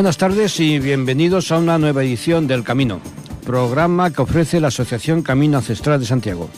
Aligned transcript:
Buenas 0.00 0.16
tardes 0.16 0.58
y 0.60 0.78
bienvenidos 0.78 1.52
a 1.52 1.58
una 1.58 1.76
nueva 1.76 2.02
edición 2.02 2.46
del 2.46 2.64
Camino, 2.64 3.02
programa 3.44 4.10
que 4.10 4.22
ofrece 4.22 4.58
la 4.58 4.68
Asociación 4.68 5.20
Camino 5.20 5.58
Ancestral 5.58 6.00
de 6.00 6.06
Santiago. 6.06 6.48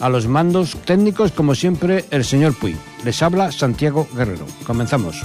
A 0.00 0.08
los 0.08 0.26
mandos 0.28 0.78
técnicos, 0.86 1.30
como 1.30 1.54
siempre, 1.54 2.06
el 2.10 2.24
señor 2.24 2.54
Puy. 2.54 2.74
Les 3.04 3.22
habla 3.22 3.52
Santiago 3.52 4.08
Guerrero. 4.16 4.46
Comenzamos. 4.66 5.20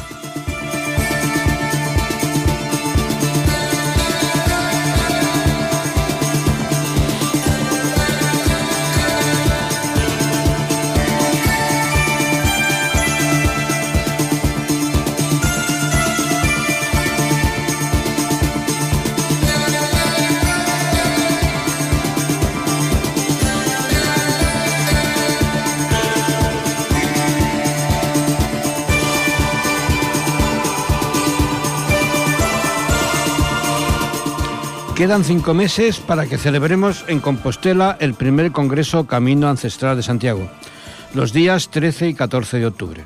Quedan 35.02 35.24
cinco 35.24 35.56
meses 35.56 36.00
para 36.00 36.28
que 36.28 36.38
celebremos 36.38 37.06
en 37.08 37.22
Compostela 37.22 37.98
el 38.00 38.14
primer 38.14 38.52
Congreso 38.52 39.08
Camino 39.08 39.50
Ancestral 39.50 39.98
de 39.98 40.04
Santiago, 40.04 40.48
los 41.16 41.34
días 41.34 41.72
13 41.72 42.10
y 42.10 42.14
14 42.14 42.60
de 42.60 42.68
octubre. 42.68 43.04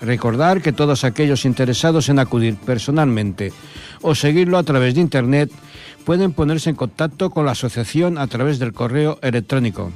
Recordar 0.00 0.62
que 0.62 0.72
todos 0.72 1.02
aquellos 1.02 1.44
interesados 1.44 2.08
en 2.08 2.20
acudir 2.20 2.54
personalmente 2.54 3.52
o 4.02 4.14
seguirlo 4.14 4.56
a 4.56 4.62
través 4.62 4.94
de 4.94 5.00
Internet 5.00 5.50
pueden 6.04 6.32
ponerse 6.32 6.70
en 6.70 6.76
contacto 6.76 7.30
con 7.30 7.44
la 7.44 7.50
asociación 7.52 8.18
a 8.18 8.28
través 8.28 8.60
del 8.60 8.72
correo 8.72 9.18
electrónico 9.20 9.90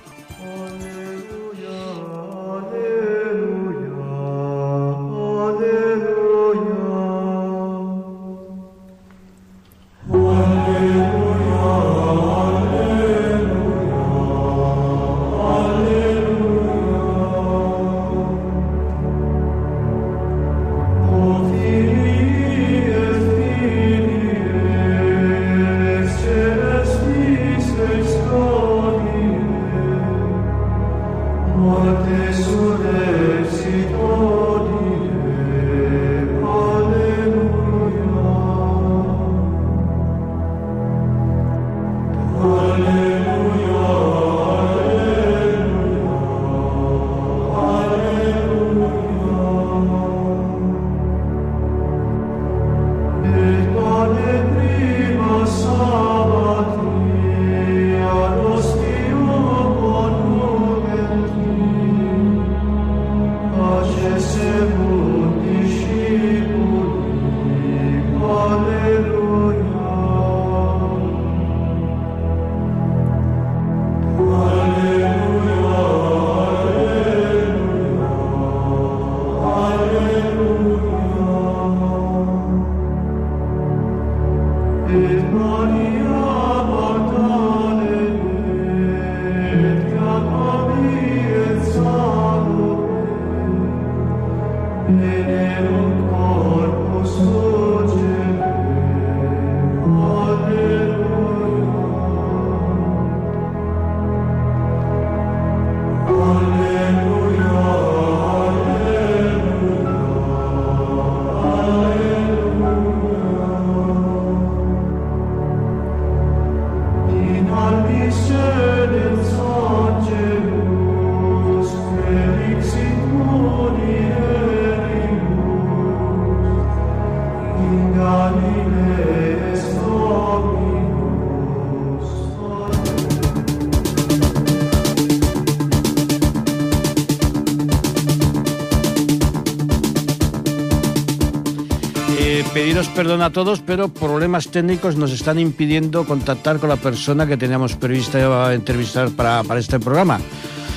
Perdón 143.00 143.22
a 143.22 143.32
todos, 143.32 143.60
pero 143.64 143.88
problemas 143.88 144.48
técnicos 144.48 144.96
nos 144.96 145.10
están 145.10 145.38
impidiendo 145.38 146.04
contactar 146.04 146.58
con 146.58 146.68
la 146.68 146.76
persona 146.76 147.26
que 147.26 147.38
teníamos 147.38 147.74
prevista 147.74 148.52
entrevistar 148.52 149.08
para, 149.08 149.42
para 149.42 149.58
este 149.58 149.80
programa. 149.80 150.20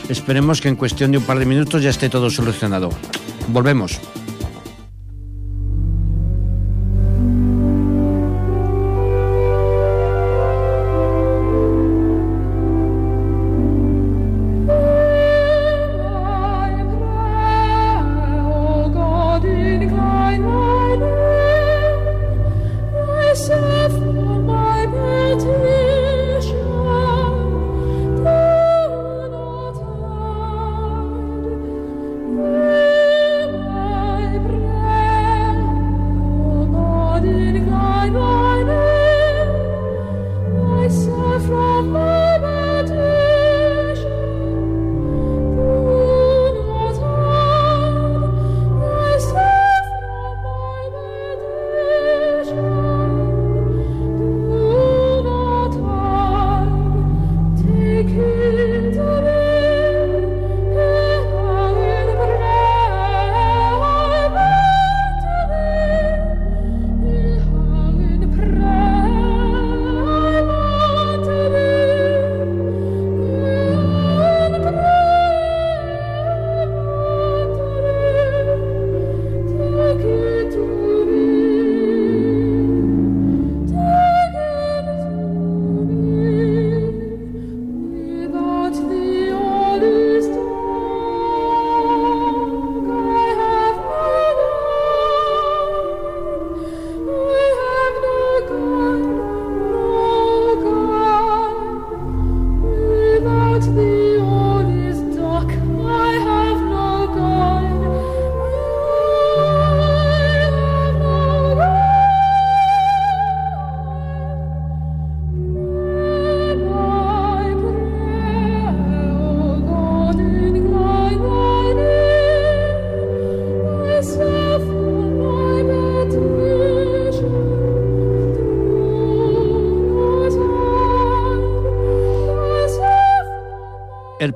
Esperemos 0.07 0.61
que 0.61 0.69
en 0.69 0.77
cuestión 0.77 1.11
de 1.11 1.17
un 1.17 1.25
par 1.25 1.37
de 1.37 1.45
minutos 1.45 1.83
ya 1.83 1.89
esté 1.89 2.07
todo 2.07 2.29
solucionado. 2.29 2.91
Volvemos. 3.49 3.99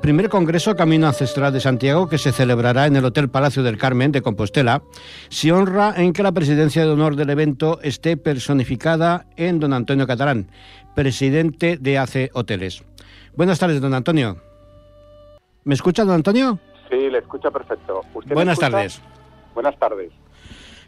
Primer 0.07 0.29
Congreso 0.29 0.73
Camino 0.77 1.05
Ancestral 1.05 1.51
de 1.51 1.59
Santiago, 1.59 2.07
que 2.07 2.17
se 2.17 2.31
celebrará 2.31 2.85
en 2.85 2.95
el 2.95 3.03
Hotel 3.03 3.29
Palacio 3.29 3.61
del 3.61 3.77
Carmen 3.77 4.13
de 4.13 4.21
Compostela, 4.21 4.81
se 5.27 5.51
honra 5.51 5.95
en 5.97 6.13
que 6.13 6.23
la 6.23 6.31
presidencia 6.31 6.85
de 6.85 6.91
honor 6.91 7.17
del 7.17 7.29
evento 7.29 7.81
esté 7.81 8.15
personificada 8.15 9.25
en 9.35 9.59
don 9.59 9.73
Antonio 9.73 10.07
Catalán, 10.07 10.49
presidente 10.95 11.75
de 11.75 11.97
ACE 11.97 12.29
Hoteles. 12.33 12.85
Buenas 13.35 13.59
tardes, 13.59 13.81
don 13.81 13.93
Antonio. 13.93 14.37
¿Me 15.65 15.73
escucha, 15.73 16.05
don 16.05 16.15
Antonio? 16.15 16.57
Sí, 16.89 17.09
le 17.09 17.17
escucha 17.17 17.51
perfecto. 17.51 17.99
Buenas 18.33 18.59
tardes. 18.59 19.01
Buenas 19.53 19.77
tardes. 19.77 20.13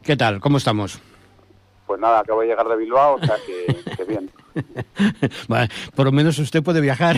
¿Qué 0.01 0.15
tal? 0.15 0.39
¿Cómo 0.39 0.59
estamos? 0.59 0.97
Pues 1.87 1.99
nada, 1.99 2.21
acabo 2.21 2.39
de 2.39 2.47
llegar 2.47 2.69
de 2.69 2.77
Bilbao, 2.77 3.15
o 3.15 3.19
sea 3.19 3.35
que, 3.45 4.05
bien. 4.05 4.31
por 5.95 6.05
lo 6.05 6.11
menos 6.11 6.39
usted 6.39 6.63
puede 6.63 6.81
viajar. 6.81 7.17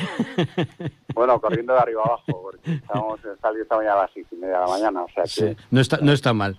bueno, 1.13 1.39
corriendo 1.39 1.73
de 1.73 1.79
arriba 1.79 2.01
abajo, 2.03 2.41
porque 2.41 2.75
estamos 2.75 3.19
saliendo 3.41 3.63
esta 3.63 3.77
mañana 3.77 3.93
a 3.93 4.01
las 4.03 4.11
seis 4.13 4.27
y 4.31 4.35
media 4.35 4.55
de 4.55 4.61
la 4.61 4.67
mañana, 4.67 5.03
o 5.03 5.07
sea 5.09 5.23
que... 5.23 5.55
no, 5.69 5.81
está, 5.81 5.97
no 6.01 6.11
está 6.11 6.33
mal. 6.33 6.57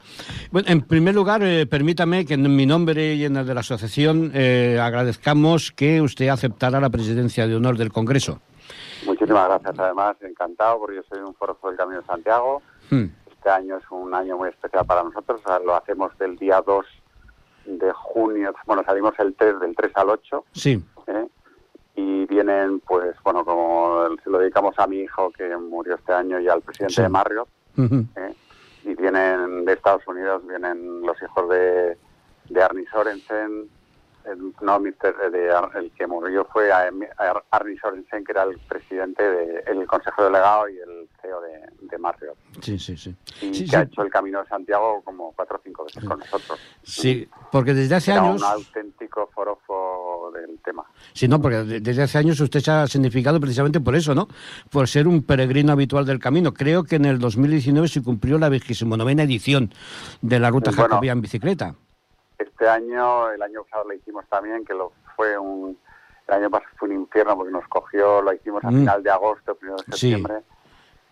Bueno, 0.50 0.68
en 0.70 0.82
primer 0.82 1.14
lugar, 1.14 1.42
eh, 1.42 1.66
permítame 1.66 2.24
que 2.24 2.34
en 2.34 2.54
mi 2.54 2.66
nombre 2.66 3.14
y 3.14 3.24
en 3.24 3.36
el 3.36 3.46
de 3.46 3.54
la 3.54 3.60
asociación 3.60 4.30
eh, 4.34 4.78
agradezcamos 4.80 5.72
que 5.72 6.00
usted 6.00 6.28
aceptara 6.28 6.80
la 6.80 6.90
presidencia 6.90 7.46
de 7.46 7.56
honor 7.56 7.76
del 7.76 7.92
Congreso. 7.92 8.40
Muchísimas 9.06 9.48
gracias, 9.48 9.78
además, 9.78 10.16
encantado, 10.22 10.78
porque 10.78 10.96
yo 10.96 11.02
soy 11.08 11.20
un 11.20 11.34
forofo 11.34 11.68
del 11.68 11.76
Camino 11.76 12.00
de 12.00 12.06
Santiago. 12.06 12.62
Hmm. 12.90 13.06
Este 13.30 13.50
año 13.50 13.76
es 13.76 13.84
un 13.90 14.14
año 14.14 14.36
muy 14.36 14.48
especial 14.48 14.86
para 14.86 15.02
nosotros, 15.02 15.40
lo 15.64 15.74
hacemos 15.74 16.16
del 16.18 16.36
día 16.36 16.62
2 16.64 16.86
de 17.64 17.92
junio, 17.92 18.54
bueno, 18.66 18.82
salimos 18.84 19.14
el 19.18 19.34
3, 19.34 19.60
del 19.60 19.74
3 19.74 19.92
al 19.94 20.10
8. 20.10 20.44
Sí. 20.52 20.82
¿eh? 21.06 21.26
Y 21.94 22.26
vienen, 22.26 22.80
pues, 22.80 23.16
bueno, 23.22 23.44
como 23.44 24.06
se 24.22 24.30
lo 24.30 24.38
dedicamos 24.38 24.78
a 24.78 24.86
mi 24.86 24.98
hijo 25.00 25.30
que 25.30 25.56
murió 25.56 25.94
este 25.94 26.12
año 26.12 26.40
y 26.40 26.48
al 26.48 26.62
presidente 26.62 27.02
de 27.02 27.08
Marriott. 27.08 27.48
¿eh? 27.78 28.34
Y 28.84 28.94
vienen 28.94 29.64
de 29.64 29.72
Estados 29.72 30.06
Unidos, 30.06 30.46
vienen 30.46 31.02
los 31.02 31.16
hijos 31.22 31.48
de, 31.50 31.96
de 32.48 32.62
Arnie 32.62 32.86
Sorensen, 32.90 33.68
el, 34.26 34.52
no, 34.60 34.76
el 34.76 35.92
que 35.92 36.06
murió 36.06 36.46
fue 36.52 36.70
Arnie 36.72 37.78
Sorensen, 37.80 38.24
que 38.24 38.32
era 38.32 38.44
el 38.44 38.58
presidente 38.60 39.22
del 39.22 39.86
Consejo 39.86 40.24
Delegado 40.24 40.68
y 40.68 40.78
el 40.78 41.08
CEO 41.20 41.40
de, 41.40 41.60
de 41.80 41.98
Marriott. 41.98 42.36
Sí, 42.60 42.78
sí, 42.78 42.96
sí. 42.96 43.14
Y 43.40 43.68
que 43.68 43.76
ha 43.76 43.82
hecho 43.82 44.02
el 44.02 44.10
Camino 44.10 44.42
de 44.42 44.48
Santiago 44.48 45.02
como 45.04 45.32
cuatro 45.32 45.56
o 45.56 45.60
cinco 45.62 45.84
veces 45.84 46.04
con 46.04 46.18
nosotros. 46.18 46.58
Sí, 46.82 47.28
porque 47.50 47.74
desde 47.74 47.94
hace 47.94 48.12
era 48.12 48.22
años... 48.22 48.42
un 48.42 48.48
auténtico 48.48 49.28
forofo 49.34 50.30
del 50.34 50.58
tema. 50.60 50.84
Sí, 51.12 51.28
no, 51.28 51.40
porque 51.40 51.58
desde 51.58 52.02
hace 52.02 52.18
años 52.18 52.40
usted 52.40 52.60
se 52.60 52.70
ha 52.70 52.86
significado 52.86 53.40
precisamente 53.40 53.80
por 53.80 53.94
eso, 53.94 54.14
¿no? 54.14 54.28
Por 54.70 54.88
ser 54.88 55.08
un 55.08 55.22
peregrino 55.22 55.72
habitual 55.72 56.06
del 56.06 56.18
camino. 56.18 56.54
Creo 56.54 56.84
que 56.84 56.96
en 56.96 57.04
el 57.04 57.18
2019 57.18 57.88
se 57.88 58.02
cumplió 58.02 58.38
la 58.38 58.48
vigésimo 58.48 58.96
novena 58.96 59.22
edición 59.22 59.72
de 60.20 60.38
la 60.38 60.50
Ruta 60.50 60.72
Jacobía 60.72 61.12
en 61.12 61.20
bicicleta. 61.20 61.74
Este 62.42 62.68
año, 62.68 63.30
el 63.30 63.42
año 63.42 63.64
pasado 63.64 63.88
lo 63.88 63.94
hicimos 63.94 64.26
también, 64.28 64.64
que 64.64 64.74
lo 64.74 64.92
fue 65.16 65.38
un... 65.38 65.78
El 66.28 66.34
año 66.34 66.50
pasado 66.50 66.70
fue 66.76 66.88
un 66.88 66.94
infierno 66.96 67.36
porque 67.36 67.52
nos 67.52 67.66
cogió, 67.68 68.22
lo 68.22 68.32
hicimos 68.32 68.64
a 68.64 68.70
mm. 68.70 68.78
final 68.78 69.02
de 69.02 69.10
agosto, 69.10 69.54
primero 69.54 69.76
de 69.78 69.96
septiembre. 69.96 70.42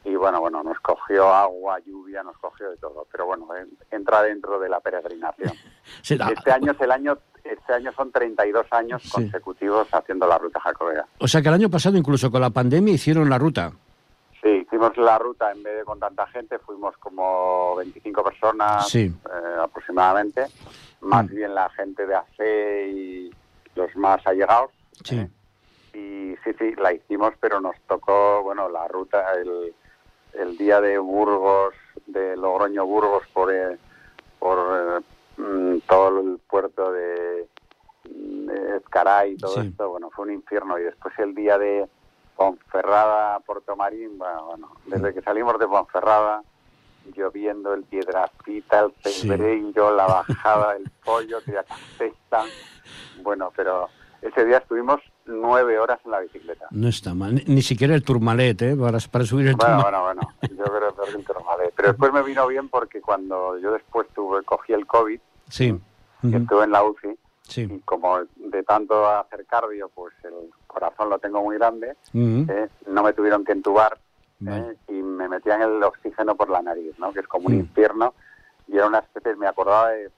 Y 0.04 0.14
bueno, 0.14 0.40
bueno, 0.40 0.62
nos 0.62 0.78
cogió 0.80 1.28
agua, 1.28 1.78
lluvia, 1.80 2.22
nos 2.22 2.38
cogió 2.38 2.70
de 2.70 2.76
todo. 2.78 3.06
Pero 3.12 3.26
bueno, 3.26 3.46
entra 3.90 4.22
dentro 4.22 4.58
de 4.58 4.68
la 4.68 4.80
peregrinación. 4.80 5.52
Este 6.08 6.52
año 6.52 6.72
es 6.72 6.80
el 6.80 6.90
año 6.90 7.18
este 7.44 7.72
año 7.72 7.90
son 7.92 8.12
32 8.12 8.66
años 8.70 9.02
consecutivos 9.10 9.88
haciendo 9.92 10.26
la 10.26 10.38
ruta 10.38 10.60
jacobea. 10.60 11.04
O 11.18 11.26
sea 11.26 11.40
que 11.40 11.48
el 11.48 11.54
año 11.54 11.70
pasado, 11.70 11.96
incluso 11.96 12.30
con 12.30 12.40
la 12.40 12.50
pandemia, 12.50 12.94
hicieron 12.94 13.28
la 13.28 13.38
ruta. 13.38 13.72
Sí, 14.42 14.48
hicimos 14.48 14.96
la 14.96 15.18
ruta 15.18 15.50
en 15.50 15.62
vez 15.62 15.78
de 15.78 15.84
con 15.84 15.98
tanta 15.98 16.26
gente, 16.28 16.58
fuimos 16.58 16.96
como 16.98 17.76
25 17.76 18.22
personas 18.22 18.94
eh, 18.94 19.12
aproximadamente 19.60 20.46
más 21.00 21.24
mm. 21.30 21.34
bien 21.34 21.54
la 21.54 21.68
gente 21.70 22.06
de 22.06 22.14
AC 22.14 22.40
y 22.88 23.30
los 23.74 23.94
más 23.96 24.26
allegados. 24.26 24.70
Sí. 25.04 25.16
¿eh? 25.16 25.28
Y 25.92 26.36
sí, 26.44 26.54
sí, 26.58 26.74
la 26.76 26.92
hicimos, 26.92 27.32
pero 27.40 27.60
nos 27.60 27.76
tocó, 27.88 28.42
bueno, 28.42 28.68
la 28.68 28.86
ruta, 28.86 29.32
el, 29.34 29.74
el 30.34 30.56
día 30.56 30.80
de 30.80 30.98
Burgos, 30.98 31.74
de 32.06 32.36
Logroño-Burgos 32.36 33.24
por, 33.32 33.52
eh, 33.52 33.76
por 34.38 34.58
eh, 34.58 35.40
mm, 35.42 35.78
todo 35.88 36.20
el 36.20 36.38
puerto 36.38 36.92
de, 36.92 37.48
de 38.04 38.76
Ezcaray 38.76 39.32
y 39.32 39.36
todo 39.36 39.60
esto, 39.60 39.90
bueno, 39.90 40.10
fue 40.10 40.26
un 40.26 40.32
infierno. 40.32 40.78
Y 40.78 40.84
después 40.84 41.12
el 41.18 41.34
día 41.34 41.58
de 41.58 41.88
Ponferrada, 42.36 43.40
Puerto 43.40 43.74
Marín, 43.74 44.16
bueno, 44.16 44.46
bueno, 44.46 44.72
desde 44.86 45.12
que 45.12 45.22
salimos 45.22 45.58
de 45.58 45.66
Ponferrada 45.66 46.42
lloviendo 47.14 47.74
el 47.74 47.84
Piedrafita, 47.84 48.80
el 48.80 48.92
Cebreiro, 49.02 49.94
la 49.94 50.06
bajada 50.06 50.74
del 50.74 50.90
Pollo, 51.04 51.38
Castesta. 51.44 52.44
Bueno, 53.22 53.52
pero 53.54 53.88
ese 54.22 54.44
día 54.44 54.58
estuvimos 54.58 55.00
nueve 55.26 55.78
horas 55.78 55.98
en 56.04 56.10
la 56.10 56.20
bicicleta. 56.20 56.66
No 56.70 56.88
está 56.88 57.14
mal, 57.14 57.42
ni, 57.46 57.62
siquiera 57.62 57.94
el 57.94 58.02
turmalet, 58.02 58.62
¿eh? 58.62 58.76
Para, 58.76 58.98
para 59.10 59.24
subir 59.24 59.48
el 59.48 59.56
bueno, 59.56 59.82
Bueno, 59.82 60.02
bueno, 60.04 60.20
yo 60.42 60.64
creo 60.64 60.94
que 60.94 61.16
el 61.16 61.24
turmalet. 61.24 61.72
Pero 61.74 61.88
después 61.88 62.12
me 62.12 62.22
vino 62.22 62.46
bien 62.46 62.68
porque 62.68 63.00
cuando 63.00 63.58
yo 63.58 63.72
después 63.72 64.06
tuve, 64.14 64.42
cogí 64.42 64.72
el 64.72 64.86
COVID, 64.86 65.20
sí. 65.48 65.78
estuve 66.22 66.64
en 66.64 66.70
la 66.70 66.82
UCI, 66.84 67.18
y 67.56 67.80
como 67.80 68.18
de 68.36 68.62
tanto 68.62 69.08
hacer 69.08 69.44
cardio, 69.46 69.90
pues 69.94 70.14
el 70.24 70.50
corazón 70.66 71.10
lo 71.10 71.18
tengo 71.18 71.42
muy 71.42 71.56
grande, 71.56 71.96
¿eh? 72.14 72.68
no 72.86 73.02
me 73.02 73.12
tuvieron 73.12 73.44
que 73.44 73.52
entubar 73.52 73.98
¿eh? 74.46 74.76
Me 75.20 75.28
metían 75.28 75.60
el 75.60 75.82
oxígeno 75.82 76.34
por 76.34 76.48
la 76.48 76.62
nariz, 76.62 76.98
¿no? 76.98 77.12
que 77.12 77.20
es 77.20 77.28
como 77.28 77.48
un 77.48 77.56
mm. 77.56 77.60
infierno. 77.60 78.14
Y 78.66 78.76
era 78.76 78.86
una 78.86 79.00
especie, 79.00 79.34
me 79.34 79.48
acordaba 79.48 79.90
de, 79.90 80.10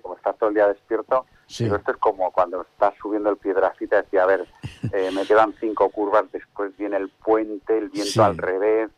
como 0.00 0.14
estás 0.14 0.36
todo 0.38 0.48
el 0.48 0.54
día 0.54 0.68
despierto, 0.68 1.26
pero 1.58 1.76
esto 1.76 1.90
es 1.90 1.96
como 1.96 2.30
cuando 2.30 2.62
estás 2.62 2.94
subiendo 3.00 3.30
el 3.30 3.36
piedrafita, 3.36 4.02
decía, 4.02 4.22
a 4.22 4.26
ver, 4.26 4.46
eh, 4.92 5.10
me 5.12 5.26
quedan 5.26 5.54
cinco 5.58 5.90
curvas, 5.90 6.30
después 6.30 6.76
viene 6.76 6.96
el 6.96 7.08
puente, 7.08 7.76
el 7.76 7.88
viento 7.88 8.22
al 8.22 8.38
revés, 8.38 8.90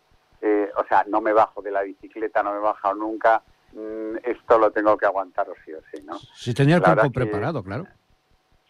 eh, 0.43 0.71
o 0.77 0.85
sea, 0.85 1.05
no 1.09 1.23
me 1.23 1.33
bajo 1.33 1.63
de 1.63 1.71
la 1.71 1.83
bicicleta, 1.83 2.43
no 2.43 2.53
me 2.53 2.59
he 2.59 2.61
bajado 2.61 2.95
nunca, 2.95 3.43
mm, 3.73 4.17
esto 4.23 4.59
lo 4.59 4.71
tengo 4.71 4.97
que 4.99 5.07
aguantar 5.07 5.49
o 5.49 5.55
sí 5.65 5.73
o 5.73 5.81
sí, 5.91 6.03
¿no? 6.05 6.19
Si 6.35 6.53
tenía 6.53 6.77
el 6.77 6.83
cuerpo 6.83 7.11
preparado, 7.11 7.63
claro. 7.63 7.87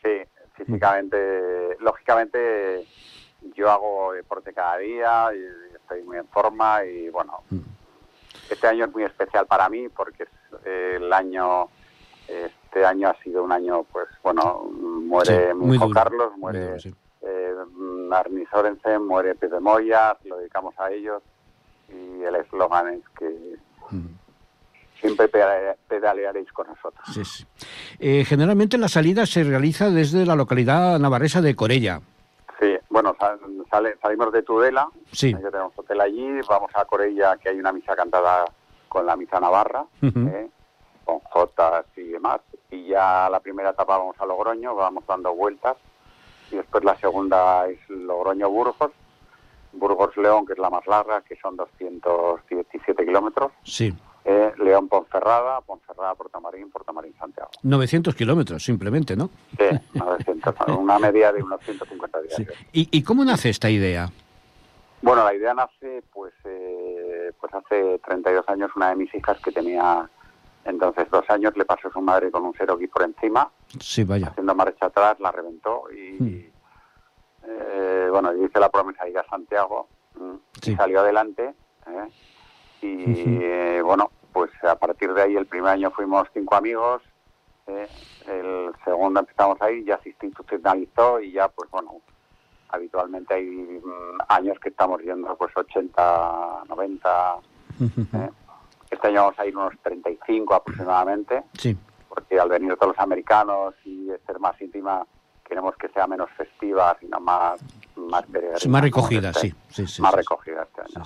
Sí, 0.03 0.23
físicamente, 0.55 1.77
lógicamente 1.81 2.87
yo 3.55 3.71
hago 3.71 4.13
deporte 4.13 4.53
cada 4.53 4.79
día, 4.79 5.31
y, 5.35 5.78
estoy 5.89 6.03
muy 6.03 6.19
en 6.19 6.29
forma 6.29 6.85
y 6.85 7.09
bueno, 7.09 7.41
mm. 7.51 7.59
este 8.51 8.67
año 8.67 8.85
es 8.85 8.93
muy 8.93 9.05
especial 9.05 9.47
para 9.47 9.69
mí 9.69 9.89
porque 9.89 10.25
es 10.25 10.29
eh, 10.67 10.95
el 10.97 11.13
año, 11.13 11.69
este 12.29 12.85
año 12.85 13.09
ha 13.09 13.23
sido 13.23 13.43
un 13.43 13.53
año, 13.53 13.85
pues 13.85 14.07
bueno, 14.23 14.65
muere 14.71 15.55
mi 15.55 15.77
hijo 15.77 15.91
Carlos, 15.91 16.37
muere 16.37 16.77
eh, 17.23 17.55
Arni 18.13 18.45
Sorensen, 18.47 19.07
muere 19.07 19.35
Pepe 19.35 19.61
Moya, 19.61 20.17
lo 20.25 20.37
dedicamos 20.39 20.75
a 20.79 20.91
ellos 20.91 21.23
y 21.89 22.23
el 22.23 22.35
eslogan 22.37 22.89
es 22.89 23.09
que... 23.19 23.57
Mm. 23.91 24.19
siempre 25.01 25.29
pedalearéis 25.29 26.53
con 26.53 26.67
nosotros. 26.67 27.03
Sí, 27.15 27.25
sí. 27.25 27.47
Eh, 27.99 28.25
generalmente 28.27 28.77
la 28.77 28.89
salida 28.89 29.25
se 29.25 29.43
realiza 29.45 29.89
desde 29.89 30.27
la 30.27 30.37
localidad 30.37 30.99
navarresa 30.99 31.41
de 31.41 31.55
Corella. 31.57 32.03
Bueno, 33.01 33.17
salimos 34.01 34.33
de 34.33 34.43
Tudela, 34.43 34.89
sí. 35.13 35.33
que 35.33 35.41
tenemos 35.41 35.73
hotel 35.77 36.01
allí, 36.01 36.41
vamos 36.49 36.73
a 36.75 36.85
Corella, 36.85 37.37
que 37.37 37.51
hay 37.51 37.59
una 37.59 37.73
misa 37.73 37.95
cantada 37.95 38.45
con 38.89 39.07
la 39.07 39.15
misa 39.15 39.39
navarra, 39.39 39.85
¿eh? 40.03 40.51
con 41.05 41.21
jotas 41.21 41.87
y 41.97 42.09
demás, 42.09 42.41
y 42.73 42.89
ya 42.89 43.29
la 43.31 43.39
primera 43.39 43.71
etapa 43.71 43.99
vamos 43.99 44.17
a 44.19 44.27
Logroño, 44.27 44.75
vamos 44.75 45.05
dando 45.07 45.33
vueltas, 45.33 45.77
y 46.51 46.57
después 46.57 46.83
la 46.83 46.97
segunda 46.97 47.69
es 47.69 47.79
Logroño-Burgos, 47.89 48.91
Burgos-León, 49.75 50.45
que 50.45 50.55
es 50.55 50.59
la 50.59 50.71
más 50.71 50.85
larga, 50.89 51.21
que 51.21 51.37
son 51.37 51.57
217 51.57 53.05
kilómetros. 53.05 53.53
Sí. 53.63 53.95
Eh, 54.25 54.53
León 54.59 54.89
Ponferrada, 54.89 55.61
Ponferrada 55.63 56.15
Portamarín, 56.15 56.71
Portamarín 56.71 57.15
Santiago. 57.19 57.51
900 57.63 58.15
kilómetros 58.15 58.63
simplemente, 58.63 59.17
¿no? 59.17 59.31
Sí, 59.57 59.65
900, 59.95 60.55
una 60.79 60.99
media 60.99 61.33
de 61.33 61.43
unos 61.43 61.61
150 61.63 62.21
días. 62.23 62.43
¿Y, 62.73 62.89
¿Y, 62.91 63.03
cómo 63.03 63.25
nace 63.25 63.49
esta 63.49 63.71
idea? 63.71 64.11
Bueno, 65.01 65.25
la 65.25 65.35
idea 65.35 65.55
nace 65.55 66.03
pues, 66.13 66.35
eh, 66.45 67.33
pues 67.41 67.55
hace 67.55 67.99
32 68.01 68.49
años 68.49 68.71
una 68.77 68.91
de 68.91 68.97
mis 68.97 69.15
hijas 69.15 69.39
que 69.41 69.53
tenía 69.53 70.09
entonces 70.65 71.09
dos 71.11 71.25
años 71.31 71.57
le 71.57 71.65
pasó 71.65 71.89
a 71.89 71.93
su 71.93 72.01
madre 72.01 72.31
con 72.31 72.45
un 72.45 72.53
Cherokee 72.53 72.89
por 72.89 73.03
encima. 73.03 73.51
Sí, 73.81 74.05
vaya. 74.05 74.29
Haciendo 74.29 74.55
marcha 74.55 74.87
atrás, 74.87 75.19
la 75.21 75.33
reventó 75.33 75.85
y, 75.91 76.23
hmm. 76.23 76.53
eh, 77.45 78.09
bueno, 78.11 78.35
hice 78.35 78.61
la 78.61 78.69
promesa 78.69 79.05
de 79.05 79.11
ir 79.11 79.19
a 79.19 79.27
Santiago 79.29 79.89
y 80.67 80.75
salió 80.75 81.01
adelante. 81.01 81.55
¿eh? 81.87 82.09
Y 82.83 83.81
bueno, 83.81 84.11
pues 84.33 84.51
a 84.63 84.77
partir 84.77 85.13
de 85.15 85.23
ahí 85.23 85.37
el 85.37 85.47
primer 85.47 85.73
año 85.73 85.91
fuimos 85.91 86.29
cinco 86.33 86.55
amigos, 86.55 87.03
eh, 87.67 87.89
el 88.27 88.73
segundo 88.85 89.21
empezamos 89.21 89.61
ahí, 89.61 89.85
ya 89.85 89.99
se 90.03 90.11
institucionalizó 90.11 91.21
y 91.21 91.33
ya 91.33 91.49
pues 91.49 91.71
bueno, 91.71 92.01
habitualmente 92.71 93.35
hay 93.35 93.47
mm, 93.47 94.19
años 94.29 94.59
que 94.61 94.71
estamos 94.71 95.03
yendo 95.03 95.37
pues 95.37 95.57
80, 95.57 96.65
90. 96.69 97.37
¿eh? 97.81 98.31
Este 98.91 99.09
año 99.09 99.23
vamos 99.25 99.39
a 99.39 99.47
ir 99.47 99.57
unos 99.57 99.75
35 99.83 100.55
aproximadamente. 100.55 101.45
Sí. 101.55 101.77
Porque 102.09 102.41
al 102.41 102.49
venir 102.49 102.75
todos 102.77 102.95
los 102.97 102.99
americanos 102.99 103.75
y 103.85 104.09
ser 104.27 104.39
más 104.41 104.61
íntima, 104.61 105.07
queremos 105.45 105.77
que 105.77 105.89
sea 105.89 106.07
menos 106.07 106.31
festiva, 106.37 106.97
sino 107.01 107.21
más 107.21 107.61
más, 108.09 108.25
más 108.67 108.83
recogida, 108.83 109.33
sí, 109.33 109.55
sí, 109.69 109.87
sí, 109.87 110.03
Más 110.03 110.15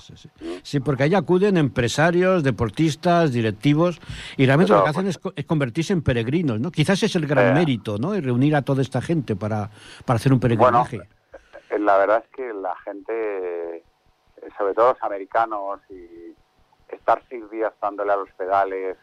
Sí, 0.02 0.60
sí, 0.62 0.80
porque 0.80 1.04
ahí 1.04 1.14
acuden 1.14 1.56
empresarios, 1.56 2.42
deportistas, 2.42 3.32
directivos, 3.32 4.00
y 4.36 4.46
realmente 4.46 4.72
lo 4.72 4.84
que 4.84 4.90
hacen 4.90 5.06
es, 5.08 5.18
convertirse 5.46 5.92
en 5.92 6.02
peregrinos, 6.02 6.60
¿no? 6.60 6.70
Quizás 6.70 7.02
es 7.02 7.14
el 7.16 7.26
gran 7.26 7.48
eh. 7.48 7.54
mérito, 7.54 7.98
¿no? 7.98 8.14
Y 8.14 8.20
reunir 8.20 8.56
a 8.56 8.62
toda 8.62 8.82
esta 8.82 9.00
gente 9.00 9.36
para, 9.36 9.70
para 10.04 10.16
hacer 10.16 10.32
un 10.32 10.40
peregrinaje. 10.40 10.98
Bueno, 10.98 11.84
la 11.84 11.98
verdad 11.98 12.24
es 12.24 12.36
que 12.36 12.52
la 12.52 12.76
gente, 12.76 13.84
sobre 14.56 14.74
todo 14.74 14.92
los 14.92 15.02
americanos, 15.02 15.80
y 15.90 16.34
estar 16.94 17.22
seis 17.28 17.48
días 17.50 17.72
dándole 17.80 18.12
a 18.12 18.16
los 18.16 18.30
pedales 18.32 18.96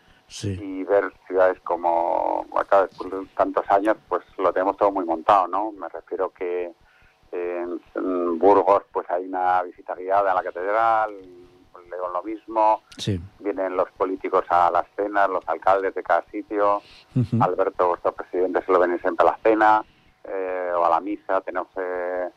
y 0.44 0.84
ver 0.84 1.12
ciudades 1.27 1.60
como 1.62 2.46
acá 2.56 2.84
después 2.86 3.12
de 3.12 3.25
tantos 3.36 3.70
años, 3.72 3.98
pues 4.08 4.24
lo 4.38 4.53
tenemos 4.53 4.77
todo 4.77 4.91
muy 4.91 5.03
montado, 5.03 5.48
¿no? 5.48 5.72
Me 5.72 5.89
refiero 5.89 6.32
que 6.32 6.72
en, 7.31 8.39
Burgos 8.39 8.83
pues 8.91 9.09
hay 9.09 9.25
una 9.25 9.62
visita 9.63 9.95
guiada 9.95 10.31
a 10.31 10.36
la 10.36 10.43
catedral, 10.43 11.12
leo 11.89 12.09
lo 12.09 12.24
mismo, 12.24 12.83
vienen 13.39 13.75
los 13.75 13.89
políticos 13.91 14.45
a 14.50 14.69
las 14.71 14.86
cenas, 14.95 15.29
los 15.29 15.48
alcaldes 15.48 15.95
de 15.95 16.03
cada 16.03 16.24
sitio, 16.31 16.81
Alberto, 17.39 17.89
vuestro 17.89 18.12
presidente, 18.12 18.63
se 18.65 18.71
lo 18.71 18.79
ven 18.79 19.00
siempre 19.00 19.27
a 19.27 19.31
la 19.31 19.39
cena 19.41 19.83
eh, 20.24 20.71
o 20.75 20.86
a 20.86 20.89
la 20.89 21.00
misa, 21.00 21.41
tenemos, 21.41 21.67
eh, 21.77 22.29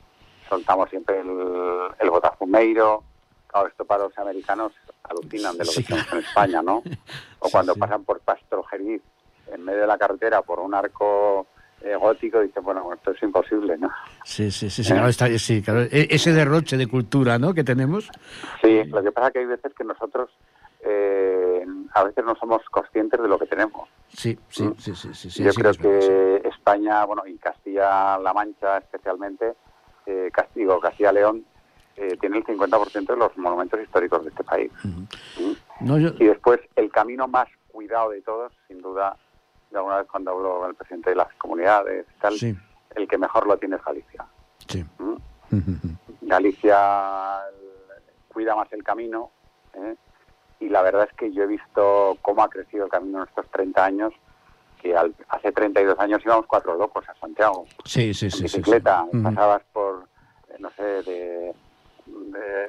soltamos 0.49 0.88
siempre 0.90 1.20
el, 1.20 1.88
el 1.99 2.11
botafumeiro, 2.11 3.04
claro, 3.46 3.68
esto 3.68 3.84
para 3.84 4.04
los 4.04 4.18
americanos 4.18 4.72
alucinan 5.04 5.56
de 5.56 5.64
lo 5.64 5.72
que 5.72 5.82
tenemos 5.82 6.12
en 6.12 6.18
España, 6.20 6.62
¿no? 6.62 6.82
O 7.44 7.50
cuando 7.50 7.75
pasan 7.75 8.04
por 8.04 8.20
Pastrojeriz 8.20 9.02
en 9.49 9.64
medio 9.64 9.80
de 9.80 9.87
la 9.87 9.99
carretera 9.99 10.42
por 10.42 10.61
un 10.61 10.75
arco 10.75 11.46
eh, 11.84 11.96
gótico, 11.96 12.40
dice, 12.40 12.60
bueno, 12.60 12.92
esto 12.92 13.10
es 13.10 13.22
imposible, 13.22 13.76
¿no? 13.78 13.90
Sí, 14.24 14.50
sí, 14.50 14.70
sí, 14.70 14.84
sí, 14.84 15.62
claro, 15.62 15.82
e, 15.82 16.08
ese 16.10 16.32
derroche 16.32 16.76
de 16.76 16.86
cultura, 16.86 17.38
¿no?, 17.38 17.54
que 17.54 17.64
tenemos. 17.64 18.10
Sí, 18.62 18.84
lo 18.84 19.02
que 19.02 19.12
pasa 19.12 19.28
es 19.28 19.32
que 19.32 19.38
hay 19.40 19.46
veces 19.46 19.72
que 19.74 19.84
nosotros 19.84 20.30
eh, 20.84 21.64
a 21.94 22.04
veces 22.04 22.24
no 22.24 22.34
somos 22.36 22.62
conscientes 22.70 23.20
de 23.20 23.28
lo 23.28 23.38
que 23.38 23.46
tenemos. 23.46 23.88
Sí, 24.08 24.38
sí, 24.48 24.64
¿Mm? 24.64 24.74
sí, 24.78 24.94
sí, 24.94 25.14
sí, 25.14 25.42
Yo 25.42 25.52
creo 25.52 25.72
que, 25.72 26.48
España, 26.48 27.04
bueno, 27.04 27.26
y 27.26 27.36
Castilla-La 27.38 28.32
Mancha 28.32 28.78
especialmente, 28.78 29.54
eh, 30.06 30.30
Castigo, 30.32 30.80
Castilla-León, 30.80 31.44
eh, 31.96 32.16
tiene 32.20 32.38
el 32.38 32.44
50% 32.44 33.06
de 33.06 33.16
los 33.16 33.36
monumentos 33.36 33.80
históricos 33.80 34.24
de 34.24 34.30
este 34.30 34.44
país. 34.44 34.72
¿Mm? 34.82 35.96
Y 36.18 36.26
después, 36.26 36.60
el 36.76 36.90
camino 36.90 37.28
más 37.28 37.48
cuidado 37.70 38.10
de 38.10 38.22
todos, 38.22 38.52
sin 38.68 38.80
duda, 38.80 39.16
de 39.72 39.78
alguna 39.78 39.98
vez 39.98 40.06
cuando 40.08 40.32
hablo 40.32 40.58
con 40.60 40.70
el 40.70 40.76
presidente 40.76 41.10
de 41.10 41.16
las 41.16 41.32
comunidades 41.34 42.06
tal, 42.20 42.34
el 42.94 43.08
que 43.08 43.18
mejor 43.18 43.46
lo 43.46 43.56
tiene 43.56 43.76
es 43.76 43.84
Galicia. 43.84 44.26
¿Mm? 44.98 45.14
Galicia 46.22 47.40
cuida 48.28 48.54
más 48.54 48.72
el 48.72 48.82
camino 48.82 49.30
¿eh? 49.74 49.96
y 50.60 50.68
la 50.68 50.82
verdad 50.82 51.08
es 51.10 51.16
que 51.16 51.32
yo 51.32 51.42
he 51.42 51.46
visto 51.46 52.16
cómo 52.22 52.42
ha 52.42 52.48
crecido 52.48 52.84
el 52.84 52.90
camino 52.90 53.18
en 53.18 53.28
estos 53.28 53.46
30 53.50 53.84
años 53.84 54.12
que 54.80 54.96
hace 55.28 55.52
32 55.52 55.98
años 56.00 56.20
íbamos 56.24 56.46
cuatro 56.46 56.76
locos 56.76 57.08
a 57.08 57.14
Santiago. 57.14 57.66
Sí, 57.84 58.12
sí, 58.12 58.26
en 58.26 58.42
bicicleta, 58.42 59.06
pasabas 59.22 59.62
por, 59.72 60.08
eh, 60.48 60.56
no 60.58 60.70
sé, 60.70 60.82
de, 60.82 61.54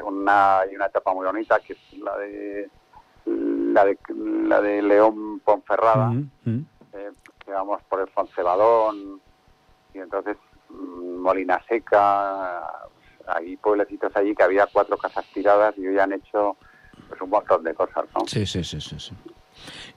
una, 0.06 0.60
hay 0.60 0.76
una 0.76 0.86
etapa 0.86 1.12
muy 1.14 1.26
bonita 1.26 1.60
que 1.60 1.74
es 1.74 1.98
la 1.98 2.16
de 2.18 2.70
la 3.26 3.86
de, 3.86 3.98
la 4.48 4.62
de 4.62 4.82
León 4.82 5.40
Ponferrada, 5.40 6.14
eh, 6.46 6.62
íbamos 7.54 7.82
por 7.84 8.02
el 8.02 8.08
Foncebadón 8.08 9.22
y 9.94 10.00
entonces 10.00 10.38
mm, 10.70 11.22
Molina 11.22 11.62
Seca, 11.68 12.64
hay 13.28 13.56
pueblecitos 13.58 14.16
allí 14.16 14.36
que 14.36 14.44
había 14.44 14.68
cuatro 14.68 14.98
casas 14.98 15.26
tiradas 15.34 15.78
y 15.78 15.88
hoy 15.88 16.00
han 16.00 16.14
hecho 16.14 16.58
pues 17.08 17.22
un 17.22 17.30
montón 17.30 17.64
de 17.64 17.74
cosas, 17.74 18.06
¿no? 18.16 18.26
Sí, 18.28 18.46
sí, 18.46 18.64
sí, 18.64 18.80
sí. 18.82 19.14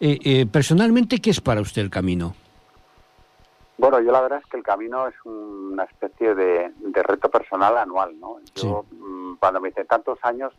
Eh, 0.00 0.18
eh, 0.22 0.46
personalmente, 0.46 1.18
¿qué 1.18 1.30
es 1.30 1.40
para 1.40 1.60
usted 1.60 1.82
el 1.82 1.90
camino? 1.90 2.34
Bueno, 3.78 4.00
yo 4.00 4.12
la 4.12 4.20
verdad 4.20 4.40
es 4.42 4.46
que 4.46 4.56
el 4.56 4.62
camino 4.62 5.06
es 5.06 5.14
una 5.24 5.84
especie 5.84 6.34
de, 6.34 6.72
reto 6.94 7.30
personal 7.30 7.76
anual, 7.76 8.18
¿no? 8.18 8.38
Yo, 8.54 8.84
mm, 8.90 9.36
cuando 9.36 9.60
me 9.60 9.68
hice 9.68 9.84
tantos 9.84 10.18
años, 10.22 10.52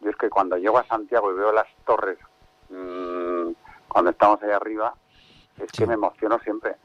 yo 0.00 0.10
es 0.10 0.16
que 0.16 0.28
cuando 0.28 0.56
llego 0.56 0.78
a 0.78 0.86
Santiago 0.86 1.32
y 1.32 1.36
veo 1.36 1.52
las 1.52 1.66
torres, 1.86 2.18
mm, 2.68 3.52
cuando 3.88 4.10
estamos 4.10 4.42
ahí 4.42 4.50
arriba, 4.50 4.94
es 5.64 5.72
que 5.72 5.86
me 5.86 5.94
emociono 5.94 6.38
siempre. 6.40 6.76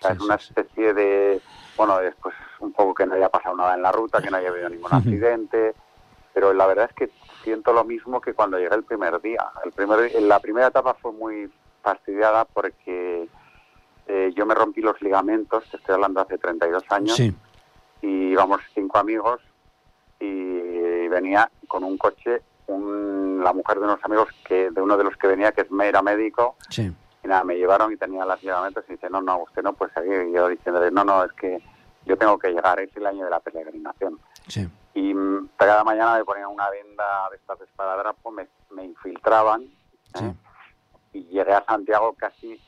es 0.00 0.20
una 0.20 0.36
especie 0.36 0.94
de, 0.94 1.40
bueno, 1.76 1.98
después 1.98 2.34
un 2.60 2.72
poco 2.72 2.94
que 2.94 3.06
no 3.06 3.14
haya 3.14 3.28
pasado 3.28 3.56
nada 3.56 3.74
en 3.74 3.82
la 3.82 3.92
ruta, 3.92 4.20
que 4.20 4.30
no 4.30 4.36
haya 4.36 4.48
habido 4.48 4.68
ningún 4.68 4.92
accidente, 4.92 5.74
pero 6.32 6.52
la 6.52 6.66
verdad 6.66 6.90
es 6.90 6.94
que 6.94 7.10
siento 7.42 7.72
lo 7.72 7.84
mismo 7.84 8.20
que 8.20 8.34
cuando 8.34 8.58
llegué 8.58 8.74
el 8.74 8.84
primer 8.84 9.20
día. 9.20 9.50
El 9.64 9.72
primer, 9.72 10.10
la 10.22 10.40
primera 10.40 10.68
etapa 10.68 10.94
fue 10.94 11.12
muy 11.12 11.50
fastidiada 11.82 12.44
porque 12.44 13.28
eh, 14.06 14.32
yo 14.34 14.46
me 14.46 14.54
rompí 14.54 14.80
los 14.80 15.00
ligamentos, 15.02 15.64
te 15.70 15.76
estoy 15.76 15.94
hablando 15.94 16.20
hace 16.20 16.38
32 16.38 16.82
años, 16.90 17.18
y 17.20 17.32
íbamos 18.02 18.60
cinco 18.74 18.98
amigos 18.98 19.40
y 20.20 21.08
venía 21.08 21.50
con 21.66 21.84
un 21.84 21.96
coche 21.96 22.42
la 22.68 23.52
mujer 23.52 23.78
de 23.78 23.84
unos 23.84 24.04
amigos 24.04 24.28
que 24.44 24.70
de 24.70 24.80
uno 24.82 24.96
de 24.96 25.04
los 25.04 25.16
que 25.16 25.26
venía 25.26 25.52
que 25.52 25.62
es 25.62 25.68
era 25.80 26.02
médico 26.02 26.56
sí 26.68 26.92
nada, 27.28 27.44
me 27.44 27.56
llevaron 27.56 27.92
y 27.92 27.96
tenía 27.96 28.24
las 28.24 28.40
llevamentos 28.42 28.84
y 28.88 28.92
dice, 28.92 29.08
no, 29.10 29.20
no, 29.20 29.38
usted 29.42 29.62
no 29.62 29.72
puede 29.72 29.92
seguir. 29.92 30.28
Y 30.28 30.32
yo 30.32 30.48
diciéndole, 30.48 30.90
no, 30.90 31.04
no, 31.04 31.24
es 31.24 31.32
que 31.32 31.62
yo 32.04 32.16
tengo 32.16 32.38
que 32.38 32.48
llegar, 32.48 32.80
es 32.80 32.94
el 32.96 33.06
año 33.06 33.24
de 33.24 33.30
la 33.30 33.40
peregrinación. 33.40 34.18
Y 34.94 35.14
mm, 35.14 35.50
cada 35.56 35.84
mañana 35.84 36.16
me 36.16 36.24
ponían 36.24 36.48
una 36.48 36.68
venda 36.70 37.28
de 37.30 37.36
estas 37.36 37.58
de 37.58 37.66
espadadrapo, 37.66 38.30
me, 38.30 38.48
me 38.70 38.84
infiltraban 38.84 39.62
¿eh? 40.14 40.34
y 41.12 41.24
llegué 41.24 41.52
a 41.52 41.64
Santiago 41.64 42.14
casi 42.14 42.60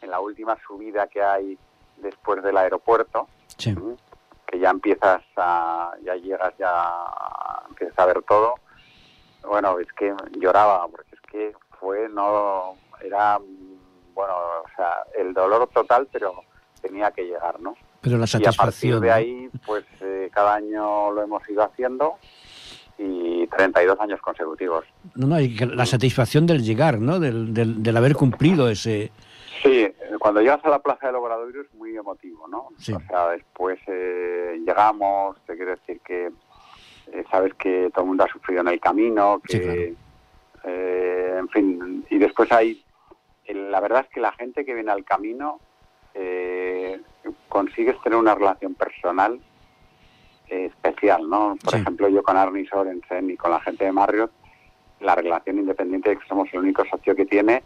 en 0.00 0.10
la 0.10 0.20
última 0.20 0.56
subida 0.66 1.06
que 1.06 1.22
hay 1.22 1.58
después 1.96 2.42
del 2.42 2.56
aeropuerto, 2.56 3.28
que 4.46 4.58
ya 4.58 4.70
empiezas 4.70 5.22
a, 5.36 5.92
ya 6.02 6.14
llegas, 6.14 6.54
ya 6.58 7.04
empiezas 7.68 7.98
a 7.98 8.06
ver 8.06 8.22
todo. 8.22 8.54
Bueno, 9.46 9.78
es 9.78 9.92
que 9.92 10.14
lloraba, 10.38 10.86
porque 10.88 11.14
es 11.14 11.20
que 11.22 11.54
fue, 11.78 12.08
no, 12.08 12.76
era 13.00 13.38
bueno, 14.18 14.34
o 14.34 14.68
sea, 14.74 15.04
el 15.16 15.32
dolor 15.32 15.68
total, 15.72 16.08
pero 16.10 16.42
tenía 16.82 17.12
que 17.12 17.22
llegar, 17.22 17.60
¿no? 17.60 17.76
Pero 18.00 18.18
la 18.18 18.26
satisfacción. 18.26 18.94
Y 18.94 18.96
a 18.96 18.98
partir 18.98 19.00
de 19.00 19.12
ahí, 19.12 19.48
pues 19.64 19.84
eh, 20.00 20.28
cada 20.32 20.56
año 20.56 21.12
lo 21.12 21.22
hemos 21.22 21.48
ido 21.48 21.62
haciendo 21.62 22.16
y 22.98 23.46
32 23.46 24.00
años 24.00 24.20
consecutivos. 24.20 24.84
No, 25.14 25.28
no, 25.28 25.40
y 25.40 25.54
la 25.54 25.86
satisfacción 25.86 26.48
del 26.48 26.64
llegar, 26.64 26.98
¿no? 26.98 27.20
Del, 27.20 27.54
del, 27.54 27.96
haber 27.96 28.16
cumplido 28.16 28.68
ese... 28.68 29.12
Sí, 29.62 29.86
cuando 30.18 30.40
llegas 30.40 30.64
a 30.64 30.70
la 30.70 30.80
Plaza 30.80 31.06
del 31.06 31.16
Obradoiro 31.16 31.62
es 31.62 31.72
muy 31.74 31.96
emotivo, 31.96 32.48
¿no? 32.48 32.70
Sí. 32.76 32.92
O 32.92 33.00
sea, 33.08 33.28
después 33.28 33.78
eh, 33.86 34.58
llegamos, 34.66 35.36
te 35.46 35.54
quiero 35.54 35.76
decir 35.76 36.00
que 36.00 36.32
eh, 37.12 37.24
sabes 37.30 37.54
que 37.54 37.88
todo 37.94 38.02
el 38.02 38.08
mundo 38.08 38.24
ha 38.24 38.32
sufrido 38.32 38.62
en 38.62 38.68
el 38.68 38.80
camino, 38.80 39.40
que... 39.46 39.94
en 40.64 41.48
fin, 41.50 42.04
y 42.10 42.18
después 42.18 42.50
hay 42.50 42.82
la 43.68 43.80
verdad 43.80 44.02
es 44.02 44.08
que 44.08 44.20
la 44.20 44.32
gente 44.32 44.64
que 44.64 44.74
viene 44.74 44.90
al 44.90 45.04
camino 45.04 45.60
eh, 46.14 47.00
consigues 47.48 48.00
tener 48.02 48.18
una 48.18 48.34
relación 48.34 48.74
personal 48.74 49.40
eh, 50.48 50.66
especial, 50.66 51.28
¿no? 51.28 51.56
Por 51.62 51.74
ejemplo, 51.74 52.08
yo 52.08 52.22
con 52.22 52.36
Arnie 52.36 52.68
Sorensen 52.68 53.30
y 53.30 53.36
con 53.36 53.50
la 53.50 53.60
gente 53.60 53.84
de 53.84 53.92
Marriott, 53.92 54.32
la 55.00 55.14
relación 55.14 55.58
independiente 55.58 56.10
de 56.10 56.16
que 56.16 56.26
somos 56.26 56.48
el 56.52 56.60
único 56.60 56.84
socio 56.86 57.14
que 57.14 57.26
tiene 57.26 57.62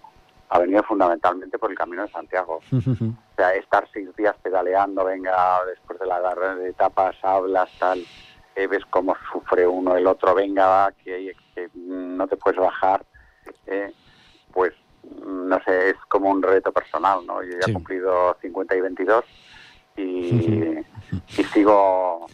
ha 0.49 0.59
venido 0.59 0.83
fundamentalmente 0.83 1.59
por 1.59 1.71
el 1.71 1.79
Camino 1.79 2.03
de 2.03 2.11
Santiago. 2.11 2.61
o 2.73 3.35
sea, 3.37 3.55
estar 3.55 3.89
seis 3.93 4.15
días 4.17 4.37
pedaleando, 4.43 5.05
venga, 5.05 5.65
después 5.65 5.99
de 5.99 6.07
la 6.07 6.35
de 6.57 6.69
etapas, 6.69 7.17
hablas, 7.23 7.71
tal, 7.79 8.05
eh, 8.55 8.67
ves 8.67 8.85
cómo 8.91 9.17
sufre 9.33 9.67
uno, 9.67 9.97
el 9.97 10.07
otro, 10.07 10.35
venga, 10.35 10.93
que, 11.03 11.35
que 11.55 11.71
no 11.75 12.27
te 12.29 12.37
puedes 12.37 12.61
bajar, 12.61 13.03
eh, 13.67 13.93
pues 14.53 14.75
no 15.25 15.63
sé, 15.65 15.91
es 15.91 15.97
como 16.09 16.31
un 16.31 16.43
reto 16.43 16.73
personal, 16.73 17.27
¿no? 17.27 17.43
Yo 17.43 17.53
ya 17.53 17.67
he 17.71 17.73
cumplido 17.73 18.37
50 18.41 18.77
y 18.77 18.81
22 18.81 19.25
y, 19.97 20.03
y 21.39 21.45
sigo 21.53 22.27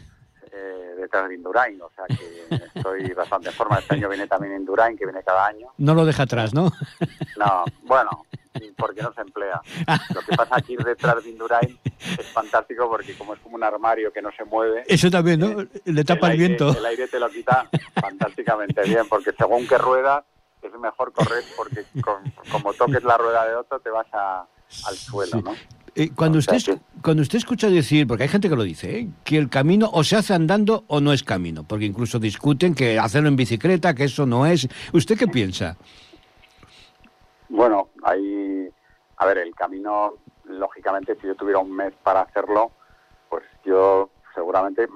eh, 0.52 0.94
detrás 0.98 1.28
de 1.28 1.34
Indurain, 1.34 1.80
o 1.82 1.90
sea 1.94 2.04
que 2.06 2.68
estoy 2.74 3.12
bastante 3.14 3.48
en 3.48 3.54
forma. 3.54 3.78
Este 3.78 3.94
año 3.94 4.08
viene 4.08 4.26
también 4.26 4.54
Indurain, 4.54 4.96
que 4.96 5.04
viene 5.04 5.22
cada 5.22 5.46
año. 5.46 5.68
No 5.78 5.94
lo 5.94 6.04
deja 6.04 6.24
atrás, 6.24 6.54
¿no? 6.54 6.70
No, 7.36 7.64
bueno, 7.82 8.26
porque 8.76 9.02
no 9.02 9.12
se 9.12 9.20
emplea. 9.20 9.60
Lo 10.14 10.20
que 10.20 10.36
pasa 10.36 10.56
aquí 10.56 10.76
detrás 10.76 11.22
de 11.22 11.30
Indurain 11.30 11.78
es 12.18 12.26
fantástico 12.32 12.88
porque 12.88 13.16
como 13.16 13.34
es 13.34 13.40
como 13.40 13.56
un 13.56 13.64
armario 13.64 14.12
que 14.12 14.22
no 14.22 14.30
se 14.32 14.44
mueve. 14.44 14.84
Eso 14.86 15.10
también, 15.10 15.40
¿no? 15.40 15.60
eh, 15.60 15.68
Le 15.84 16.04
tapa 16.04 16.32
el, 16.32 16.38
viento. 16.38 16.70
El 16.76 16.86
aire 16.86 17.08
te 17.08 17.20
lo 17.20 17.28
quita 17.28 17.68
fantásticamente 18.00 18.82
bien, 18.82 19.08
porque 19.08 19.32
según 19.36 19.66
que 19.66 19.78
rueda 19.78 20.24
es 20.62 20.72
mejor 20.80 21.12
correr 21.12 21.44
porque 21.56 21.84
con, 22.02 22.22
como 22.50 22.72
toques 22.74 23.02
la 23.04 23.16
rueda 23.16 23.46
de 23.46 23.54
otro 23.56 23.78
te 23.80 23.90
vas 23.90 24.06
a, 24.12 24.40
al 24.86 24.94
suelo. 24.96 25.40
¿no? 25.42 25.54
Eh, 25.94 26.10
cuando, 26.14 26.38
O 26.38 26.42
sea 26.42 26.56
usted, 26.56 26.74
que- 26.74 26.80
cuando 27.02 27.22
usted 27.22 27.38
escucha 27.38 27.68
decir, 27.68 28.06
porque 28.06 28.24
hay 28.24 28.28
gente 28.28 28.48
que 28.48 28.56
lo 28.56 28.62
dice, 28.62 28.98
¿eh? 29.00 29.08
que 29.24 29.36
el 29.36 29.48
camino 29.48 29.88
o 29.92 30.04
se 30.04 30.16
hace 30.16 30.34
andando 30.34 30.84
o 30.88 31.00
no 31.00 31.12
es 31.12 31.22
camino, 31.24 31.64
porque 31.66 31.84
incluso 31.86 32.18
discuten 32.18 32.74
que 32.74 32.98
hacerlo 32.98 33.28
en 33.28 33.36
bicicleta, 33.36 33.94
que 33.94 34.04
eso 34.04 34.26
no 34.26 34.46
es. 34.46 34.68
¿Usted 34.92 35.18
qué 35.18 35.26
piensa? 35.26 35.76
Bueno, 37.48 37.88
ahí, 38.02 38.68
a 39.16 39.26
ver, 39.26 39.38
el 39.38 39.54
camino, 39.54 40.14
lógicamente, 40.44 41.16
si 41.20 41.26
yo 41.26 41.34
tuviera 41.34 41.58
un 41.58 41.74
mes 41.74 41.92
para 42.02 42.20
hacerlo, 42.22 42.70
pues 43.28 43.42
yo 43.64 44.10
seguramente 44.34 44.86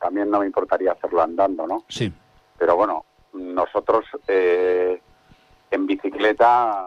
también 0.00 0.30
no 0.30 0.40
me 0.40 0.46
importaría 0.46 0.92
hacerlo 0.92 1.22
andando, 1.22 1.66
¿no? 1.66 1.84
Sí. 1.88 2.12
Pero 2.58 2.76
bueno, 2.76 3.04
nosotros 3.34 4.04
eh, 4.26 5.00
en 5.70 5.86
bicicleta 5.86 6.86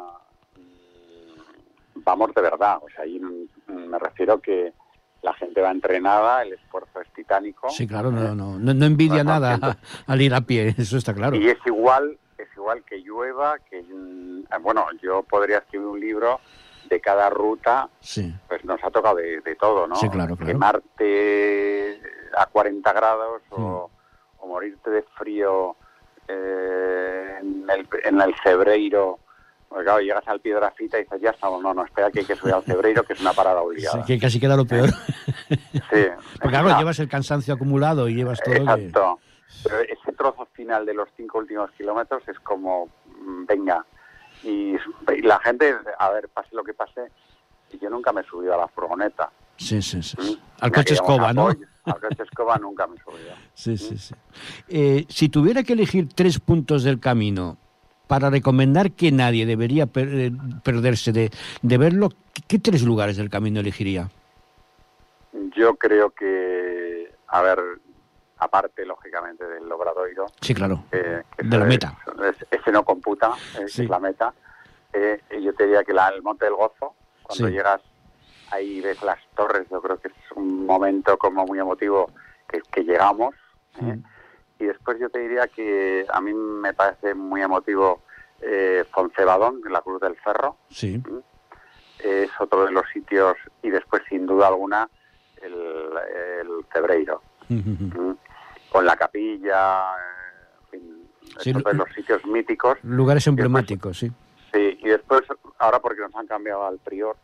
mm, 0.57 2.01
vamos 2.03 2.33
de 2.33 2.41
verdad, 2.41 2.77
o 2.81 2.89
sea, 2.89 3.03
ahí 3.03 3.19
mm, 3.19 3.73
me 3.89 3.99
refiero 3.99 4.39
que 4.39 4.73
la 5.21 5.33
gente 5.35 5.61
va 5.61 5.69
entrenada, 5.71 6.41
el 6.41 6.53
esfuerzo 6.53 6.99
es 7.01 7.13
titánico. 7.13 7.69
Sí, 7.69 7.85
claro, 7.87 8.11
no, 8.11 8.33
no, 8.33 8.57
no, 8.57 8.73
no 8.73 8.85
envidia 8.85 9.23
nada 9.23 9.57
siento- 9.57 9.77
al 10.07 10.21
ir 10.21 10.33
a 10.33 10.41
pie, 10.41 10.73
eso 10.77 10.97
está 10.97 11.13
claro. 11.13 11.35
Y 11.35 11.47
es 11.47 11.59
igual, 11.65 12.17
es 12.37 12.47
igual 12.55 12.83
que 12.83 12.97
llueva, 12.97 13.59
que 13.59 13.83
mm, 13.83 14.45
bueno, 14.61 14.85
yo 15.01 15.21
podría 15.23 15.59
escribir 15.59 15.87
un 15.87 15.99
libro 15.99 16.39
de 16.89 16.99
cada 16.99 17.29
ruta, 17.29 17.87
Sí, 17.99 18.33
pues 18.49 18.65
nos 18.65 18.83
ha 18.83 18.89
tocado 18.89 19.15
de, 19.17 19.39
de 19.41 19.55
todo, 19.55 19.87
¿no? 19.87 19.95
Sí, 19.95 20.09
claro, 20.09 20.35
claro. 20.35 20.51
Quemarte 20.51 22.01
a 22.35 22.47
40 22.47 22.91
grados 22.93 23.41
o, 23.51 23.89
o 24.39 24.47
morirte 24.47 24.89
de 24.89 25.03
frío 25.17 25.75
eh, 26.27 27.00
en, 27.41 27.65
el, 27.69 27.87
en 28.03 28.21
el 28.21 28.33
Cebreiro. 28.43 29.19
Porque 29.69 29.85
claro, 29.85 30.01
llegas 30.01 30.27
al 30.27 30.41
Piedrafita 30.41 30.99
y 30.99 31.03
dices, 31.03 31.21
ya 31.21 31.29
estamos, 31.29 31.61
no, 31.61 31.73
no, 31.73 31.85
espera 31.85 32.11
que 32.11 32.19
hay 32.19 32.25
que 32.25 32.35
subir 32.35 32.53
al 32.53 32.63
Cebreiro, 32.63 33.03
que 33.03 33.13
es 33.13 33.21
una 33.21 33.31
parada 33.31 33.61
sí, 33.61 33.65
obligada. 33.67 34.05
que 34.05 34.19
casi 34.19 34.39
queda 34.39 34.57
lo 34.57 34.65
peor. 34.65 34.89
Sí. 34.89 35.55
Porque 36.41 36.49
claro, 36.57 36.77
llevas 36.77 36.99
el 36.99 37.07
cansancio 37.07 37.53
acumulado 37.53 38.09
y 38.09 38.15
llevas 38.15 38.39
todo. 38.41 38.53
que- 38.53 38.59
Exacto. 38.61 39.19
Pero 39.63 39.79
ese 39.81 40.11
trozo 40.17 40.45
final 40.53 40.85
de 40.85 40.93
los 40.93 41.07
cinco 41.15 41.37
últimos 41.37 41.71
kilómetros 41.71 42.23
es 42.27 42.39
como, 42.39 42.87
mm, 43.07 43.45
venga. 43.45 43.85
Y, 44.43 44.75
y 44.75 45.21
la 45.21 45.39
gente, 45.39 45.75
a 45.99 46.09
ver, 46.09 46.27
pase 46.29 46.49
lo 46.55 46.63
que 46.63 46.73
pase, 46.73 47.11
y 47.71 47.77
yo 47.79 47.89
nunca 47.89 48.11
me 48.11 48.21
he 48.21 48.23
subido 48.25 48.53
a 48.53 48.57
la 48.57 48.67
furgoneta. 48.67 49.29
Sí, 49.57 49.81
sí, 49.81 50.01
sí. 50.01 50.17
sí. 50.19 50.35
¿Mm? 50.35 50.63
Al 50.63 50.71
coche 50.71 50.95
escoba, 50.95 51.31
¿no? 51.31 51.49
Al 51.85 51.99
coche 51.99 52.23
escoba 52.23 52.57
nunca 52.57 52.85
me 52.87 52.95
he 52.95 52.99
subido. 52.99 53.33
Sí, 53.53 53.77
sí, 53.77 53.97
sí. 53.97 54.13
Eh, 54.67 55.05
si 55.09 55.29
tuviera 55.29 55.63
que 55.63 55.73
elegir 55.73 56.09
tres 56.13 56.39
puntos 56.39 56.83
del 56.83 56.99
camino 56.99 57.57
para 58.07 58.29
recomendar 58.29 58.91
que 58.91 59.11
nadie 59.11 59.45
debería 59.45 59.87
per- 59.87 60.09
eh, 60.13 60.31
perderse 60.63 61.11
de, 61.11 61.31
de 61.61 61.77
verlo, 61.77 62.09
¿qué, 62.47 62.59
tres 62.59 62.83
lugares 62.83 63.17
del 63.17 63.29
camino 63.29 63.59
elegiría? 63.59 64.09
Yo 65.55 65.75
creo 65.75 66.11
que, 66.11 67.13
a 67.27 67.41
ver, 67.41 67.59
aparte, 68.37 68.85
lógicamente, 68.85 69.45
del 69.47 69.67
Lobradoiro, 69.67 70.27
Sí, 70.41 70.53
claro. 70.53 70.83
que, 70.91 71.23
que 71.37 71.43
De 71.47 71.57
la 71.57 71.63
es- 71.63 71.69
meta. 71.69 71.97
es- 72.29 72.45
ese 72.59 72.71
no 72.71 72.83
computa, 72.83 73.31
es, 73.59 73.71
Sí. 73.73 73.87
la 73.87 73.99
meta. 73.99 74.33
Eh, 74.93 75.19
yo 75.41 75.53
te 75.55 75.63
diría 75.65 75.83
que 75.83 75.93
la, 75.93 76.09
el 76.09 76.21
Monte 76.21 76.45
del 76.45 76.55
Gozo, 76.55 76.93
cuando 77.23 77.47
Sí. 77.47 77.53
llegas 77.53 77.81
ahí 78.51 78.81
ves 78.81 79.01
las 79.03 79.19
torres, 79.35 79.67
yo 79.69 79.81
creo 79.81 79.97
que 79.99 80.09
es 80.09 80.13
un 80.35 80.65
momento 80.65 81.17
como 81.17 81.45
muy 81.45 81.59
emotivo 81.59 82.11
que, 82.47 82.61
que 82.71 82.83
llegamos. 82.83 83.33
¿eh? 83.81 83.83
Mm. 83.95 84.03
Y 84.59 84.65
después 84.65 84.99
yo 84.99 85.09
te 85.09 85.19
diría 85.19 85.47
que 85.47 86.05
a 86.11 86.21
mí 86.21 86.33
me 86.33 86.73
parece 86.73 87.15
muy 87.15 87.41
emotivo 87.41 88.01
eh, 88.41 88.85
Foncebadón, 88.91 89.61
la 89.69 89.81
Cruz 89.81 89.99
del 90.01 90.15
Ferro, 90.17 90.57
Sí. 90.69 91.01
es 91.99 92.29
otro 92.39 92.65
de 92.65 92.71
los 92.71 92.83
sitios, 92.93 93.35
y 93.63 93.69
después, 93.69 94.03
sin 94.09 94.25
duda 94.25 94.47
alguna, 94.47 94.87
el, 95.41 95.53
el 95.53 96.65
Cebreiro. 96.71 97.21
¿m? 97.49 98.15
con 98.71 98.85
la 98.85 98.95
capilla, 98.95 99.91
eh, 99.97 100.71
en 100.73 100.79
fin, 100.79 101.07
Sí, 101.39 101.51
de 101.53 101.73
los 101.73 101.89
sitios 101.93 102.25
míticos. 102.25 102.77
Lugares 102.83 103.25
emblemáticos, 103.27 103.97
sí. 103.99 104.11
Sí, 104.53 104.77
y 104.81 104.89
después, 104.89 105.21
ahora 105.59 105.79
porque 105.79 106.01
nos 106.01 106.15
han 106.15 106.27
cambiado 106.27 106.65
al 106.65 106.77
prior, 106.79 107.15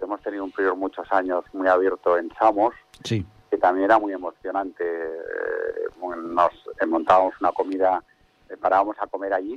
hemos 0.00 0.20
tenido 0.22 0.44
un 0.44 0.50
prior 0.52 0.76
muchos 0.76 1.06
años 1.12 1.44
muy 1.52 1.68
abierto 1.68 2.16
en 2.18 2.30
Samos, 2.38 2.74
Sí. 3.04 3.24
que 3.50 3.58
también 3.58 3.84
era 3.86 3.98
muy 3.98 4.12
emocionante. 4.12 4.84
eh, 4.84 5.88
Nos 6.16 6.50
eh, 6.80 6.86
montábamos 6.86 7.34
una 7.40 7.52
comida, 7.52 8.02
eh, 8.48 8.56
parábamos 8.56 8.96
a 9.00 9.06
comer 9.06 9.32
allí, 9.34 9.54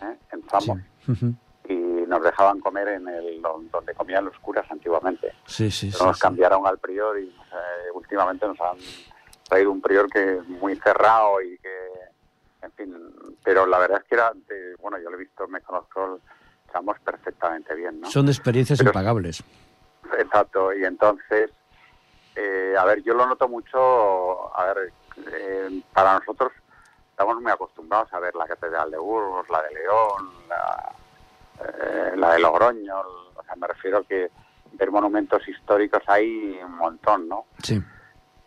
¿eh? 0.00 0.16
en 0.32 0.48
Samos, 0.48 0.78
y 1.68 1.74
nos 1.74 2.22
dejaban 2.22 2.60
comer 2.60 2.88
en 2.88 3.08
el 3.08 3.40
don- 3.42 3.70
donde 3.70 3.94
comían 3.94 4.24
los 4.24 4.38
curas 4.38 4.64
antiguamente. 4.70 5.32
Sí, 5.46 5.70
sí, 5.70 5.90
sí. 5.90 5.96
Pero 5.98 6.06
nos 6.10 6.18
cambiaron 6.18 6.66
al 6.66 6.78
prior 6.78 7.18
y 7.18 7.28
eh, 7.28 7.90
últimamente 7.94 8.46
nos 8.46 8.60
han 8.60 8.78
traído 9.48 9.70
un 9.70 9.80
prior 9.82 10.08
que 10.08 10.36
es 10.38 10.48
muy 10.48 10.76
cerrado 10.76 11.40
y 11.42 11.58
que, 11.58 11.88
en 12.62 12.72
fin, 12.72 12.94
pero 13.44 13.66
la 13.66 13.78
verdad 13.78 14.00
es 14.02 14.08
que 14.08 14.14
era, 14.14 14.32
de- 14.34 14.74
bueno, 14.80 14.98
yo 14.98 15.10
lo 15.10 15.16
he 15.16 15.20
visto, 15.20 15.46
me 15.48 15.60
conozco, 15.60 16.20
estamos 16.66 16.98
perfectamente 17.00 17.74
bien, 17.74 18.00
¿no? 18.00 18.10
Son 18.10 18.26
experiencias 18.28 18.78
Pero- 18.78 18.90
impagables. 18.90 19.42
Exacto, 20.18 20.72
y 20.74 20.84
entonces, 20.84 21.50
eh, 22.36 22.74
a 22.78 22.84
ver, 22.84 23.02
yo 23.02 23.14
lo 23.14 23.26
noto 23.26 23.48
mucho, 23.48 24.56
a 24.56 24.64
ver, 24.72 24.92
eh, 25.32 25.82
para 25.92 26.18
nosotros 26.18 26.52
estamos 27.10 27.40
muy 27.40 27.52
acostumbrados 27.52 28.12
a 28.12 28.20
ver 28.20 28.34
la 28.34 28.46
Catedral 28.46 28.90
de 28.90 28.98
Burgos, 28.98 29.48
la 29.48 29.62
de 29.62 29.74
León, 29.74 30.30
la, 30.48 30.92
eh, 31.60 32.12
la 32.16 32.32
de 32.32 32.40
Logroño, 32.40 33.00
o 33.34 33.42
sea, 33.44 33.54
me 33.56 33.66
refiero 33.68 34.02
que 34.04 34.30
ver 34.72 34.90
monumentos 34.90 35.46
históricos 35.46 36.02
hay 36.06 36.58
un 36.64 36.76
montón, 36.76 37.28
¿no? 37.28 37.46
Sí. 37.62 37.80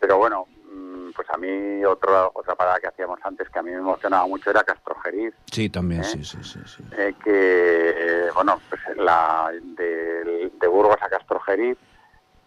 Pero 0.00 0.18
bueno, 0.18 0.46
mm, 0.70 1.10
pues 1.14 1.28
a 1.30 1.36
mí 1.36 1.84
otra 1.84 2.28
otra 2.34 2.54
parada 2.56 2.80
que 2.80 2.88
hacíamos 2.88 3.18
antes 3.22 3.48
que 3.48 3.58
a 3.58 3.62
mí 3.62 3.70
me 3.70 3.78
emocionaba 3.78 4.26
mucho 4.26 4.50
era 4.50 4.64
Castrojeriz, 4.64 5.32
Sí, 5.50 5.70
también, 5.70 6.00
¿Eh? 6.02 6.04
sí, 6.04 6.24
sí, 6.24 6.38
sí. 6.42 6.58
sí. 6.66 6.82
eh, 6.98 7.14
que, 7.22 7.94
eh, 7.96 8.30
bueno, 8.34 8.60
pues 8.68 8.80
la 8.96 9.50
de, 9.62 10.15
de 10.60 10.66
Burgos 10.68 10.96
a 11.00 11.08
Castrojeriz, 11.08 11.78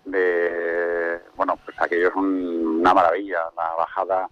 de, 0.05 1.21
bueno, 1.35 1.57
pues 1.63 1.79
aquello 1.81 2.09
es 2.09 2.15
un- 2.15 2.79
una 2.79 2.93
maravilla, 2.93 3.39
la 3.55 3.73
bajada, 3.75 4.29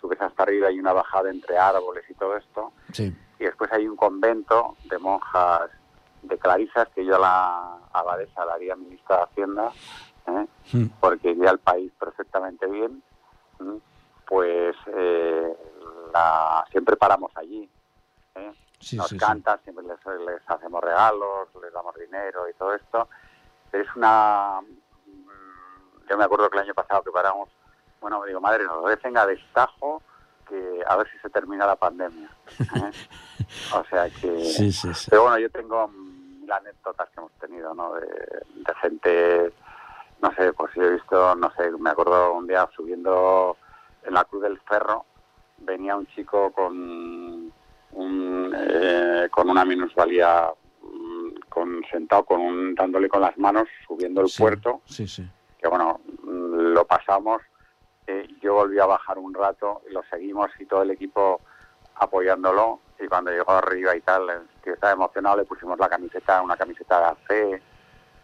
subes 0.00 0.20
hasta 0.20 0.42
arriba 0.44 0.70
y 0.70 0.78
una 0.80 0.92
bajada 0.92 1.30
entre 1.30 1.58
árboles 1.58 2.04
y 2.08 2.14
todo 2.14 2.36
esto, 2.36 2.72
Sí. 2.92 3.14
y 3.38 3.44
después 3.44 3.70
hay 3.72 3.86
un 3.86 3.96
convento 3.96 4.76
de 4.84 4.98
monjas 4.98 5.70
de 6.22 6.38
clarisas 6.38 6.88
que 6.94 7.04
yo 7.04 7.16
a 7.16 7.18
la 7.18 7.78
abadesa 7.92 8.44
la 8.44 8.54
haría 8.54 8.76
ministra 8.76 9.16
de 9.18 9.22
Hacienda, 9.24 9.72
¿eh? 10.26 10.46
Mm. 10.72 10.86
porque 11.00 11.30
iría 11.30 11.50
al 11.50 11.58
país 11.58 11.92
perfectamente 11.98 12.66
bien, 12.66 13.02
¿m? 13.58 13.80
pues 14.26 14.76
eh, 14.86 15.54
la, 16.14 16.64
siempre 16.70 16.96
paramos 16.96 17.30
allí. 17.34 17.68
Sí, 18.80 18.96
Nos 18.96 19.08
sí, 19.08 19.14
sí. 19.14 19.18
cantan, 19.20 19.60
siempre 19.62 19.84
les, 19.84 19.98
les 20.26 20.40
hacemos 20.50 20.82
regalos, 20.82 21.48
les 21.62 21.72
damos 21.72 21.94
dinero 21.96 22.48
y 22.48 22.54
todo 22.54 22.74
esto. 22.74 23.08
Pero 23.70 23.84
es 23.84 23.96
una... 23.96 24.60
mm, 25.06 26.08
Yo 26.08 26.16
me 26.18 26.24
acuerdo 26.24 26.48
que 26.50 26.56
el 26.58 26.64
año 26.64 26.74
pasado 26.74 27.02
que 27.02 27.10
paramos, 27.12 27.48
bueno, 28.00 28.24
digo, 28.24 28.40
madre, 28.40 28.64
nos 28.64 28.84
decen 28.86 29.16
a 29.18 29.26
destajo 29.26 30.02
que 30.48 30.82
a 30.86 30.96
ver 30.96 31.08
si 31.10 31.18
se 31.18 31.30
termina 31.30 31.66
la 31.66 31.76
pandemia. 31.76 32.28
¿eh? 32.58 32.90
o 33.74 33.84
sea 33.84 34.08
que... 34.10 34.44
Sí, 34.44 34.72
sí, 34.72 34.92
sí. 34.94 35.06
Pero 35.10 35.22
bueno, 35.22 35.38
yo 35.38 35.50
tengo 35.50 35.86
mil 35.88 36.50
anécdotas 36.50 37.08
que 37.10 37.20
hemos 37.20 37.32
tenido, 37.32 37.74
¿no? 37.74 37.92
De, 37.94 38.06
de 38.06 38.74
gente, 38.80 39.52
no 40.22 40.32
sé, 40.34 40.52
pues 40.54 40.74
yo 40.74 40.82
he 40.84 40.90
visto, 40.92 41.34
no 41.36 41.52
sé, 41.54 41.70
me 41.78 41.90
acuerdo 41.90 42.32
un 42.32 42.46
día 42.46 42.68
subiendo 42.74 43.56
en 44.02 44.14
la 44.14 44.24
Cruz 44.24 44.42
del 44.42 44.58
Ferro, 44.62 45.04
venía 45.58 45.94
un 45.94 46.06
chico 46.08 46.50
con 46.52 47.52
un, 47.92 48.54
eh, 48.56 49.28
con 49.30 49.48
una 49.50 49.64
minusvalía, 49.64 50.50
mm, 50.82 51.28
con 51.48 51.82
sentado, 51.90 52.24
con 52.24 52.40
un, 52.40 52.74
dándole 52.74 53.08
con 53.08 53.20
las 53.20 53.36
manos, 53.38 53.68
subiendo 53.86 54.20
el 54.22 54.28
Sí, 54.28 54.40
puerto, 54.42 54.80
Sí, 54.84 55.06
sí. 55.06 55.28
que 55.58 55.68
bueno, 55.68 56.00
mm, 56.22 56.72
lo 56.74 56.84
pasamos. 56.86 57.42
eh, 58.06 58.26
yo 58.42 58.54
volví 58.54 58.78
a 58.80 58.86
bajar 58.86 59.18
un 59.18 59.32
rato 59.32 59.82
y 59.88 59.92
lo 59.92 60.02
seguimos 60.10 60.50
y 60.58 60.66
todo 60.66 60.82
el 60.82 60.90
equipo 60.90 61.40
apoyándolo. 61.94 62.80
Y 62.98 63.06
cuando 63.06 63.30
llegó 63.30 63.52
arriba 63.52 63.94
y 63.94 64.00
tal, 64.00 64.28
el 64.28 64.40
tío 64.64 64.74
estaba 64.74 64.92
emocionado, 64.92 65.36
le 65.36 65.44
pusimos 65.44 65.78
la 65.78 65.88
camiseta, 65.88 66.42
una 66.42 66.56
camiseta 66.56 66.98
de 66.98 67.06
AC. 67.06 67.62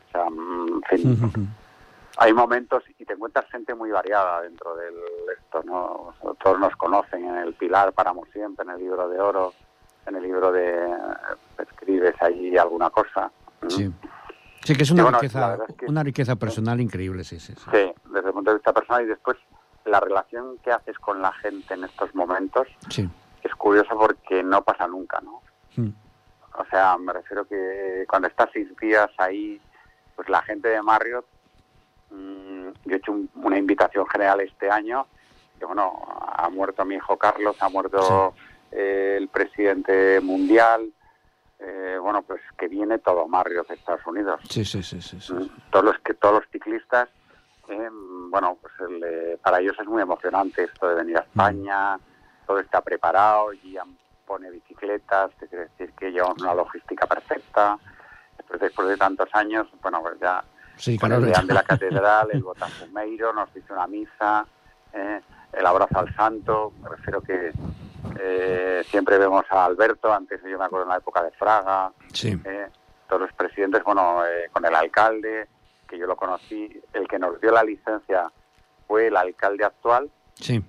O 0.08 0.10
sea, 0.10 0.28
mm, 0.30 0.68
en 0.68 0.82
fin, 0.98 1.48
hay 2.16 2.32
momentos 2.32 2.82
y 2.98 3.04
te 3.04 3.12
encuentras 3.12 3.46
gente 3.50 3.74
muy 3.74 3.90
variada 3.90 4.42
dentro 4.42 4.74
de 4.76 4.88
esto, 5.38 5.62
¿no? 5.64 6.14
Todos 6.42 6.58
nos 6.58 6.74
conocen 6.76 7.24
en 7.24 7.36
el 7.36 7.54
Pilar, 7.54 7.92
paramos 7.92 8.28
siempre, 8.32 8.64
en 8.64 8.70
el 8.70 8.78
libro 8.78 9.08
de 9.08 9.20
oro, 9.20 9.52
en 10.06 10.16
el 10.16 10.22
libro 10.22 10.50
de 10.52 10.96
escribes 11.58 12.14
ahí 12.20 12.56
alguna 12.56 12.90
cosa. 12.90 13.30
Sí. 13.68 13.92
Sí, 14.64 14.74
que 14.74 14.82
es 14.82 14.90
una, 14.90 15.10
riqueza, 15.12 15.58
una 15.86 16.02
riqueza 16.02 16.34
personal 16.34 16.80
increíble, 16.80 17.22
sí, 17.22 17.38
sí, 17.38 17.54
sí. 17.54 17.70
Sí, 17.70 17.92
desde 18.12 18.28
el 18.28 18.32
punto 18.34 18.50
de 18.50 18.56
vista 18.56 18.72
personal 18.72 19.04
y 19.04 19.06
después 19.06 19.36
la 19.84 20.00
relación 20.00 20.58
que 20.58 20.72
haces 20.72 20.98
con 20.98 21.22
la 21.22 21.32
gente 21.34 21.74
en 21.74 21.84
estos 21.84 22.12
momentos 22.16 22.66
es 23.42 23.54
curioso 23.54 23.96
porque 23.96 24.42
no 24.42 24.62
pasa 24.62 24.88
nunca, 24.88 25.20
¿no? 25.20 25.40
Hmm. 25.76 25.92
O 26.58 26.64
sea, 26.70 26.96
me 26.98 27.12
refiero 27.12 27.46
que 27.46 28.04
cuando 28.08 28.26
estás 28.26 28.48
seis 28.52 28.68
días 28.80 29.08
ahí, 29.18 29.60
pues 30.16 30.28
la 30.28 30.42
gente 30.42 30.68
de 30.68 30.82
Marriott, 30.82 31.26
mmm, 32.10 32.68
yo 32.84 32.94
he 32.94 32.96
hecho 32.96 33.14
una 33.34 33.58
invitación 33.58 34.06
general 34.06 34.40
este 34.40 34.70
año, 34.70 35.06
que 35.58 35.64
bueno, 35.64 36.04
ha 36.36 36.48
muerto 36.50 36.84
mi 36.84 36.96
hijo 36.96 37.16
Carlos, 37.16 37.56
ha 37.60 37.68
muerto 37.68 38.34
eh, 38.70 39.16
el 39.18 39.28
presidente 39.28 40.20
mundial, 40.20 40.92
eh, 41.58 41.98
bueno, 42.00 42.22
pues 42.22 42.40
que 42.58 42.68
viene 42.68 42.98
todo 42.98 43.26
Marriott 43.26 43.68
de 43.68 43.74
Estados 43.74 44.06
Unidos. 44.06 44.40
Sí, 44.50 44.64
sí, 44.64 44.82
sí, 44.82 45.00
sí. 45.00 45.32
Mm, 45.32 45.48
todos 45.70 45.84
los 45.84 45.98
que 46.00 46.14
todos 46.14 46.34
los 46.42 46.50
ciclistas 46.50 47.08
eh, 47.68 47.88
bueno, 47.90 48.58
pues 48.60 48.72
para 49.42 49.60
ellos 49.60 49.76
es 49.80 49.86
muy 49.86 50.02
emocionante 50.02 50.64
esto 50.64 50.88
de 50.88 50.94
venir 50.94 51.16
a 51.16 51.22
mm. 51.22 51.24
España, 51.24 51.98
todo 52.46 52.60
está 52.60 52.80
preparado, 52.80 53.50
Gian 53.62 53.96
pone 54.26 54.50
bicicletas, 54.50 55.30
te 55.38 55.46
quiere 55.46 55.68
decir 55.68 55.92
que 55.92 56.10
llevamos 56.10 56.42
una 56.42 56.54
logística 56.54 57.06
perfecta. 57.06 57.78
Después, 58.36 58.60
después 58.60 58.88
de 58.88 58.96
tantos 58.96 59.28
años, 59.32 59.68
bueno, 59.80 60.02
pues 60.02 60.18
ya 60.20 60.44
sí, 60.76 60.98
el 61.02 61.46
de 61.46 61.54
la 61.54 61.62
catedral, 61.62 62.28
el 62.32 62.42
Botafumeiro, 62.42 63.32
nos 63.32 63.52
dice 63.52 63.72
una 63.72 63.86
misa, 63.86 64.46
eh, 64.92 65.20
el 65.52 65.66
abrazo 65.66 65.98
al 65.98 66.14
santo, 66.14 66.72
me 66.82 66.88
refiero 66.88 67.20
que 67.20 67.52
eh, 68.20 68.82
siempre 68.86 69.18
vemos 69.18 69.44
a 69.50 69.64
Alberto, 69.64 70.12
antes 70.12 70.40
yo 70.42 70.58
me 70.58 70.64
acuerdo 70.64 70.84
en 70.84 70.90
la 70.90 70.98
época 70.98 71.22
de 71.22 71.30
Fraga, 71.32 71.92
eh, 72.22 72.68
todos 73.08 73.22
los 73.22 73.32
presidentes, 73.32 73.82
bueno, 73.84 74.22
con 74.52 74.64
el 74.64 74.74
alcalde, 74.74 75.48
que 75.86 75.98
yo 75.98 76.06
lo 76.06 76.16
conocí, 76.16 76.80
el 76.92 77.06
que 77.06 77.18
nos 77.18 77.40
dio 77.40 77.52
la 77.52 77.62
licencia 77.62 78.30
fue 78.86 79.08
el 79.08 79.16
alcalde 79.16 79.64
actual. 79.64 80.10
Sí. 80.34 80.62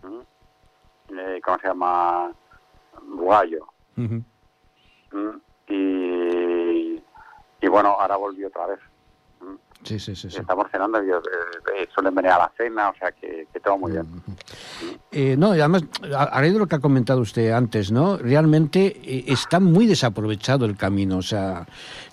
Eh, 1.09 1.41
¿Cómo 1.43 1.57
se 1.59 1.67
llama? 1.67 2.31
Bugallo. 3.01 3.67
y, 5.67 7.03
y 7.61 7.67
bueno, 7.67 7.97
ahora 7.99 8.17
volvió 8.17 8.47
otra 8.47 8.67
vez. 8.67 8.79
Sí, 9.83 9.99
sí, 9.99 10.15
sí. 10.15 10.27
Estamos 10.27 10.67
cenando 10.69 11.01
y 11.01 11.09
eh, 11.09 11.13
eh, 11.75 11.87
suelen 11.93 12.13
venir 12.13 12.31
a 12.31 12.39
la 12.39 12.51
cena, 12.57 12.89
o 12.89 12.95
sea 12.95 13.11
que, 13.11 13.47
todo 13.63 13.77
muy 13.77 13.93
bien. 13.93 14.05
Eh, 15.11 15.35
no, 15.37 15.55
y 15.55 15.59
además, 15.59 15.83
a, 16.13 16.39
raíz 16.41 16.53
de 16.53 16.59
lo 16.59 16.67
que 16.67 16.75
ha 16.75 16.79
comentado 16.79 17.21
usted 17.21 17.51
antes, 17.51 17.91
¿no? 17.91 18.17
Realmente 18.17 19.31
está 19.31 19.59
muy 19.59 19.85
desaprovechado 19.85 20.65
el 20.65 20.75
camino, 20.75 21.17
o 21.17 21.21
sea, 21.21 21.65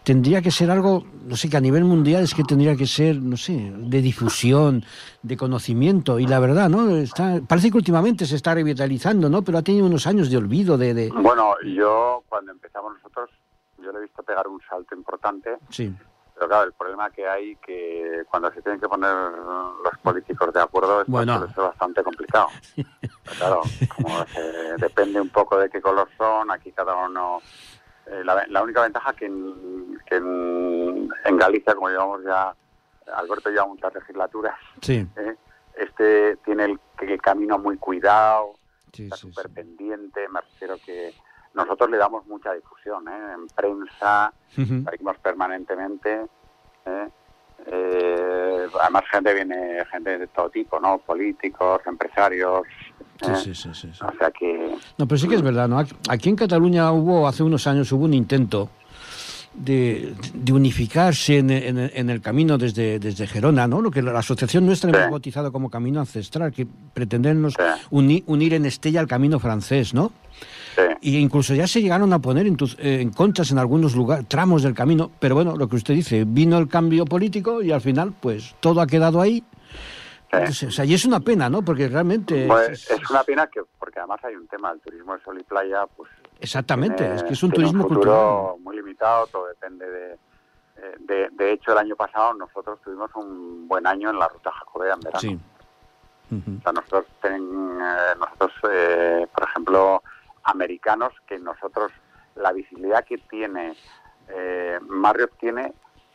tendría 0.05 0.41
que 0.41 0.53
ser 0.53 0.71
algo, 0.71 1.05
no 1.25 1.37
sé, 1.37 1.49
que 1.49 1.57
a 1.57 1.61
nivel 1.61 1.85
mundial 1.85 2.23
es 2.23 2.35
que 2.35 2.45
tendría 2.45 2.77
que 2.77 2.87
ser, 2.87 3.17
no 3.17 3.37
sé, 3.37 3.73
de 3.75 4.03
difusión, 4.03 4.85
de 5.23 5.37
conocimiento, 5.37 6.21
y 6.21 6.27
la 6.27 6.39
verdad, 6.39 6.69
¿no? 6.69 6.97
Está, 6.97 7.41
parece 7.49 7.71
que 7.71 7.79
últimamente 7.79 8.25
se 8.27 8.37
está 8.37 8.55
revitalizando, 8.55 9.29
¿no? 9.29 9.43
Pero 9.43 9.59
ha 9.59 9.63
tenido 9.63 9.87
unos 9.87 10.07
años 10.07 10.31
de 10.31 10.37
olvido, 10.37 10.79
de... 10.79 10.95
de... 10.95 11.11
Bueno, 11.11 11.55
yo 11.65 12.23
cuando 12.29 12.53
empezamos 12.53 12.93
nosotros, 12.95 13.31
yo 13.79 13.91
le 13.91 13.99
he 13.99 14.03
visto 14.03 14.23
pegar 14.23 14.47
un 14.47 14.61
salto 14.69 14.95
importante. 14.95 15.57
Sí 15.71 15.93
pero 16.35 16.49
claro, 16.49 16.65
el 16.65 16.73
problema 16.73 17.11
que 17.11 17.27
hay 17.29 17.57
que 17.57 18.25
cuando 18.29 18.51
se 18.53 18.61
tienen 18.61 18.81
que 18.81 18.89
poner 18.89 19.13
los 19.13 19.99
políticos 20.03 20.53
de 20.53 20.61
acuerdo 20.61 21.03
es, 21.03 21.55
bastante 21.55 22.03
complicado. 22.03 22.49
claro, 23.39 23.63
como 23.95 24.25
depende 24.79 25.21
un 25.21 25.29
poco 25.29 25.59
de 25.59 25.71
qué 25.71 25.81
color 25.81 26.09
son, 26.19 26.51
aquí 26.51 26.73
cada 26.73 26.95
uno... 26.97 27.41
Eh, 28.07 28.23
la, 28.23 28.63
única 28.63 28.83
ventaja 28.83 29.15
que, 29.15 29.25
en, 29.25 29.99
que 30.05 30.17
en, 30.17 31.09
Galicia, 31.39 31.75
como 31.75 31.89
llevamos 31.89 32.23
ya, 32.23 32.55
Alberto 33.15 33.49
lleva 33.49 33.67
muchas 33.67 33.95
legislaturas, 33.95 34.59
sí. 34.83 35.09
¿eh? 35.17 35.37
este 35.75 36.37
tiene 36.45 36.65
el, 36.65 36.81
el, 37.01 37.23
camino 37.23 37.59
muy 37.59 37.79
cuidado, 37.79 38.57
está 38.93 39.17
súper 39.17 39.49
pendiente, 39.49 40.29
me 40.29 40.43
refiero 40.43 40.77
que 40.85 41.15
nosotros 41.55 41.91
le 41.91 41.97
damos 41.97 42.27
mucha 42.27 42.53
difusión, 42.53 43.07
¿eh? 43.09 43.35
en 43.35 43.47
prensa, 43.49 44.33
salimos 44.55 45.19
permanentemente. 45.23 46.27
¿eh? 46.87 47.09
Eh, 47.67 48.67
además 48.83 49.05
gente 49.11 49.33
viene 49.33 49.85
gente 49.91 50.19
de 50.19 50.27
todo 50.29 50.51
tipo, 50.51 50.79
¿no? 50.81 50.99
Políticos, 50.99 51.81
empresarios. 51.87 52.63
Sí, 53.43 53.55
sí, 53.55 53.71
sí, 53.73 53.91
O 54.03 54.19
sea 54.19 54.31
que... 54.31 54.77
No, 54.99 55.07
pero 55.07 55.19
sí 55.19 55.29
que 55.29 55.37
es 55.37 55.43
verdad, 55.43 55.69
¿no? 55.69 55.79
Aquí 56.09 56.29
en 56.29 56.37
Cataluña 56.37 56.91
hubo, 56.93 57.27
hace 57.27 57.43
unos 57.43 57.67
años, 57.67 57.91
hubo 57.93 58.05
un 58.05 58.15
intento 58.15 58.69
de, 59.55 60.15
unificarse 60.53 61.39
en, 61.39 62.11
el 62.11 62.21
camino 62.21 62.59
desde, 62.59 62.99
desde 62.99 63.27
Gerona, 63.27 63.67
¿no? 63.67 63.81
Lo 63.81 63.91
que 63.91 64.03
la 64.03 64.19
asociación 64.19 64.67
nuestra 64.67 64.91
hemos 64.91 65.11
bautizado 65.11 65.53
como 65.53 65.71
camino 65.71 66.01
ancestral, 66.01 66.53
que 66.53 66.67
pretendemos 66.67 67.55
unir 67.91 68.55
en 68.55 68.67
Estella 68.67 69.01
el 69.01 69.07
camino 69.07 69.39
francés, 69.39 69.95
¿no? 69.95 70.13
Y 71.01 71.19
incluso 71.19 71.55
ya 71.55 71.67
se 71.67 71.81
llegaron 71.83 72.13
a 72.13 72.19
poner 72.19 72.47
en, 72.47 72.57
eh, 72.79 73.01
en 73.01 73.11
contras 73.11 73.51
en 73.51 73.59
algunos 73.59 73.95
lugares, 73.95 74.27
tramos 74.29 74.63
del 74.63 74.75
camino, 74.75 75.11
pero 75.19 75.35
bueno, 75.35 75.57
lo 75.57 75.69
que 75.69 75.77
usted 75.77 75.95
dice, 75.95 76.25
vino 76.27 76.59
el 76.59 76.69
cambio 76.69 77.05
político 77.05 77.63
y 77.63 77.73
al 77.73 77.81
final, 77.81 78.15
pues 78.21 78.55
todo 78.61 78.81
ha 78.81 78.87
quedado 78.87 79.21
ahí. 79.21 79.45
o 80.33 80.53
sea, 80.53 80.85
y 80.85 80.95
es 80.95 81.05
una 81.05 81.21
pena, 81.21 81.49
¿no? 81.49 81.63
Porque 81.63 81.89
realmente... 81.89 82.47
Pues 82.47 82.91
es, 82.91 83.11
una 83.11 83.23
pena 83.23 83.47
que, 83.47 83.61
porque 83.79 83.99
además 83.99 84.21
hay 84.25 84.35
un 84.35 84.47
tema, 84.49 84.73
el 84.73 84.81
turismo 84.81 85.15
de 85.15 85.23
sol 85.23 85.39
y 85.41 85.45
playa, 85.45 85.87
pues... 85.97 86.11
Exactamente, 86.41 87.15
es 87.15 87.23
que 87.23 87.33
es 87.35 87.43
un 87.43 87.53
turismo 87.53 87.87
cultural. 87.87 88.59
muy 88.61 88.77
limitado, 88.77 89.27
todo 89.29 89.47
depende 89.47 89.87
de, 89.89 90.19
de, 91.01 91.29
de... 91.31 91.53
hecho, 91.53 91.73
el 91.73 91.79
año 91.79 91.97
pasado 91.97 92.35
nosotros 92.35 92.81
tuvimos 92.83 93.11
un 93.15 93.69
buen 93.69 93.87
año 93.87 94.11
en 94.11 94.19
la 94.19 94.29
ruta 94.29 94.51
jacobea 94.51 94.95
en 94.95 95.01
verano. 95.01 95.21
Sí. 95.21 95.39
O 96.33 96.63
sea, 96.63 96.73
nosotros, 96.73 97.07
ten, 97.21 97.43
eh, 97.43 98.15
nosotros 98.19 98.53
eh, 98.71 99.27
por 99.33 99.45
ejemplo, 99.45 100.03
americanos 100.45 101.13
que 101.27 101.39
nosotros, 101.39 101.93
la 102.37 102.53
visibilidad 102.53 103.05
que 103.05 103.19
tiene 103.19 103.75
eh, 104.29 104.79
Marriott 104.89 105.33
tiene 105.39 105.73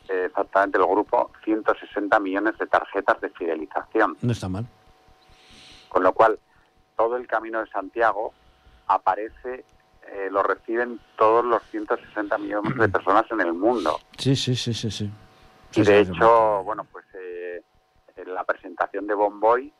eh, 0.08 0.26
exactamente 0.28 0.78
el 0.78 0.86
grupo 0.86 1.32
160 1.44 2.20
millones 2.20 2.58
de 2.58 2.68
tarjetas 2.68 3.22
de 3.22 3.30
fidelización. 3.30 4.18
No 4.22 4.32
está 4.32 4.50
mal. 4.50 4.68
Con 5.89 6.04
lo 6.04 6.13
cual, 6.13 6.39
todo 6.96 7.18
el 7.18 7.28
camino 7.28 7.60
de 7.60 7.68
Santiago 7.68 8.34
aparece, 8.88 9.65
eh, 10.08 10.30
lo 10.32 10.44
reciben 10.44 11.00
todos 11.18 11.46
los 11.46 11.62
160 11.70 12.38
millones 12.38 12.76
de 12.78 12.89
personas 12.89 13.26
en 13.32 13.42
el 13.42 13.54
mundo. 13.54 14.00
Sí, 14.18 14.36
sí, 14.36 14.56
sí, 14.56 14.74
sí. 14.74 14.89
sí. 14.89 15.12
Y 15.76 15.84
de 15.84 16.00
hecho, 16.00 16.63
bueno, 16.63 16.84
pues 16.92 17.06
en 18.15 18.34
la 18.34 18.44
presentación 18.44 19.06
de 19.06 19.13
Bomboy 19.13 19.72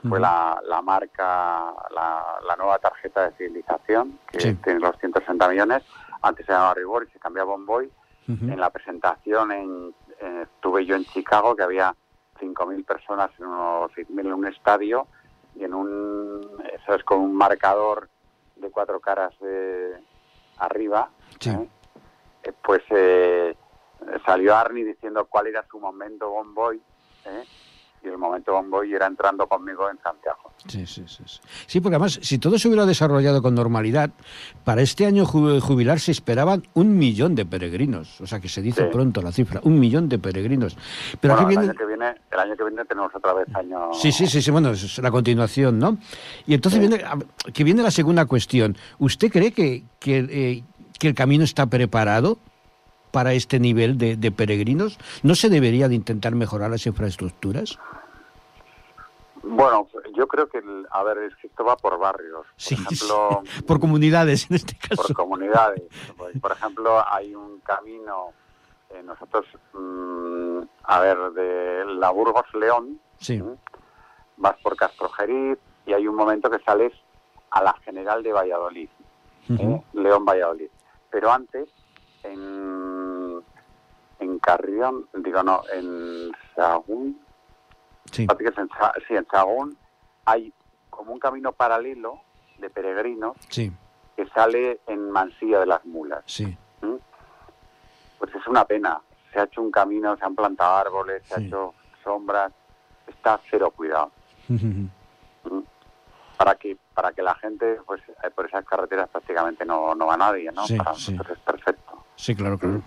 que 0.00 0.08
fue 0.08 0.20
la, 0.20 0.60
la, 0.64 0.82
marca, 0.82 1.74
la, 1.90 2.56
nueva 2.56 2.78
tarjeta 2.78 3.28
de 3.28 3.36
civilización, 3.36 4.18
que 4.30 4.54
tiene 4.54 4.80
los 4.80 4.96
160 4.98 5.48
millones. 5.48 5.82
Antes 6.22 6.46
se 6.46 6.52
llamaba 6.52 6.74
Rigor 6.74 7.06
y 7.08 7.12
se 7.12 7.18
cambió 7.18 7.42
a 7.42 7.46
Bomboy. 7.46 7.90
En 8.28 8.60
la 8.60 8.68
presentación 8.68 9.52
en, 9.52 9.94
estuve 10.42 10.84
yo 10.84 10.96
en 10.96 11.04
Chicago, 11.06 11.56
que 11.56 11.62
había 11.62 11.94
5.000 12.38 12.84
personas 12.84 13.30
en 13.38 13.46
unos 13.46 13.90
6.000 13.92 14.20
en 14.20 14.32
un 14.34 14.46
estadio 14.46 15.06
y 15.54 15.64
en 15.64 15.72
un, 15.72 16.62
eso 16.74 16.94
es 16.94 17.02
con 17.04 17.20
un 17.20 17.34
marcador 17.34 18.10
de 18.56 18.70
cuatro 18.70 19.00
caras 19.00 19.32
de 19.40 19.96
arriba. 20.58 21.08
¿eh? 21.46 21.68
Eh, 22.42 22.52
pues 22.62 22.82
eh, 22.90 23.56
salió 24.26 24.54
Arnie 24.54 24.84
diciendo 24.84 25.26
cuál 25.26 25.46
era 25.46 25.64
su 25.70 25.80
momento 25.80 26.30
Bomboy. 26.30 26.80
¿eh? 27.24 27.44
Y 28.02 28.08
el 28.08 28.18
momento 28.18 28.52
Bomboy 28.52 28.92
era 28.92 29.06
entrando 29.06 29.46
conmigo 29.46 29.90
en 29.90 29.98
Santiago. 30.02 30.52
Sí, 30.66 30.86
sí, 30.86 31.04
sí, 31.06 31.22
sí. 31.66 31.80
porque 31.80 31.96
además, 31.96 32.18
si 32.22 32.38
todo 32.38 32.58
se 32.58 32.68
hubiera 32.68 32.84
desarrollado 32.84 33.42
con 33.42 33.54
normalidad, 33.54 34.10
para 34.64 34.82
este 34.82 35.06
año 35.06 35.24
jubilar 35.24 36.00
se 36.00 36.12
esperaban 36.12 36.64
un 36.74 36.98
millón 36.98 37.34
de 37.34 37.46
peregrinos. 37.46 38.20
O 38.20 38.26
sea, 38.26 38.40
que 38.40 38.48
se 38.48 38.62
dice 38.62 38.84
pronto 38.84 39.22
la 39.22 39.32
cifra, 39.32 39.60
un 39.64 39.78
millón 39.78 40.08
de 40.08 40.18
peregrinos. 40.18 40.76
Pero 41.20 41.38
el, 41.38 41.58
año 41.58 41.74
que 41.74 41.86
viene, 41.86 42.14
el 42.30 42.38
año 42.38 42.56
que 42.56 42.64
viene 42.64 42.84
tenemos 42.84 43.14
otra 43.14 43.32
vez 43.34 43.46
año... 43.54 43.92
Sí, 43.94 44.12
sí, 44.12 44.26
sí, 44.26 44.42
sí 44.42 44.50
bueno, 44.50 44.70
es 44.70 44.98
la 44.98 45.10
continuación, 45.10 45.78
¿no? 45.78 45.98
Y 46.46 46.54
entonces 46.54 46.80
viene, 46.80 47.02
que 47.52 47.64
viene 47.64 47.82
la 47.82 47.90
segunda 47.90 48.26
cuestión. 48.26 48.76
¿Usted 48.98 49.30
cree 49.30 49.52
que, 49.52 49.84
que, 49.98 50.18
eh, 50.18 50.64
que 50.98 51.08
el 51.08 51.14
camino 51.14 51.44
está 51.44 51.66
preparado 51.66 52.38
para 53.10 53.32
este 53.32 53.58
nivel 53.58 53.98
de, 53.98 54.30
peregrinos? 54.32 54.98
¿No 55.22 55.34
se 55.34 55.48
debería 55.48 55.88
de 55.88 55.94
intentar 55.94 56.34
mejorar 56.34 56.70
las 56.70 56.86
infraestructuras? 56.86 57.78
Bueno, 59.42 59.88
yo 60.16 60.26
creo 60.26 60.48
que, 60.48 60.60
a 60.90 61.02
ver, 61.04 61.18
es 61.18 61.36
que 61.36 61.46
esto 61.46 61.64
va 61.64 61.76
por 61.76 61.98
barrios. 61.98 62.46
Por 62.56 62.72
ejemplo, 62.78 63.42
por 63.66 63.80
comunidades 63.80 64.50
en 64.50 64.56
este 64.56 64.76
caso. 64.76 65.02
Por 65.02 65.14
comunidades. 65.14 65.82
Por 66.40 66.52
ejemplo, 66.52 67.02
hay 67.10 67.34
un 67.34 67.60
camino, 67.60 68.32
eh, 68.90 69.02
nosotros 69.02 69.46
mm, 69.72 70.60
a 70.84 71.00
ver, 71.00 71.16
de 71.32 71.84
la 71.94 72.10
Burgos 72.10 72.46
León, 72.54 73.00
Sí. 73.18 73.42
vas 74.36 74.56
por 74.62 74.76
Castrojeriz 74.76 75.58
y 75.86 75.92
hay 75.92 76.06
un 76.06 76.14
momento 76.14 76.50
que 76.50 76.58
sales 76.60 76.92
a 77.50 77.62
la 77.62 77.72
General 77.84 78.22
de 78.22 78.32
Valladolid. 78.32 78.88
¿eh? 79.50 79.82
León 79.94 80.24
Valladolid. 80.24 80.68
Pero 81.10 81.32
antes, 81.32 81.68
en, 82.24 83.42
en 84.20 84.38
Carrión, 84.38 85.08
digo 85.14 85.42
no, 85.42 85.62
en 85.72 86.30
Sagún, 86.54 87.20
Sí. 88.10 88.26
en, 88.28 88.68
sí, 89.06 89.14
en 89.14 89.26
Sagún, 89.26 89.76
hay 90.24 90.52
como 90.88 91.12
un 91.12 91.18
camino 91.18 91.52
paralelo 91.52 92.20
de 92.58 92.70
peregrinos 92.70 93.36
Sí. 93.50 93.70
que 94.16 94.26
sale 94.28 94.80
en 94.86 95.10
Mansilla 95.10 95.60
de 95.60 95.66
las 95.66 95.84
Mulas. 95.84 96.22
Sí. 96.26 96.46
¿Mm? 96.80 96.94
Pues 98.18 98.34
es 98.34 98.46
una 98.46 98.64
pena. 98.64 99.00
Se 99.32 99.38
ha 99.38 99.44
hecho 99.44 99.60
un 99.60 99.70
camino, 99.70 100.16
se 100.16 100.24
han 100.24 100.34
plantado 100.34 100.76
árboles, 100.76 101.22
se 101.26 101.34
ha 101.34 101.40
hecho 101.44 101.74
sombras. 102.02 102.50
Está 103.06 103.38
cero 103.50 103.70
cuidado. 103.76 104.10
¿Mm? 104.48 104.86
Para 106.38 106.54
que 106.54 106.76
para 106.94 107.12
que 107.12 107.22
la 107.22 107.34
gente, 107.36 107.78
pues 107.86 108.02
eh, 108.08 108.30
por 108.34 108.46
esas 108.46 108.64
carreteras 108.64 109.08
prácticamente 109.10 109.64
no, 109.64 109.94
no 109.94 110.06
va 110.06 110.16
nadie, 110.16 110.50
¿no? 110.50 110.66
Sí, 110.66 110.76
Para 110.78 110.94
sí. 110.94 111.12
nosotros 111.12 111.36
es 111.38 111.44
perfecto. 111.44 111.87
Sí, 112.18 112.34
claro, 112.34 112.58
claro. 112.58 112.82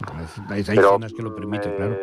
Hay, 0.50 0.58
hay 0.60 0.64
Pero 0.76 0.90
zonas 0.90 1.14
que 1.14 1.22
lo 1.24 1.34
permiten, 1.34 1.72
eh, 1.72 1.76
claro. 1.78 1.98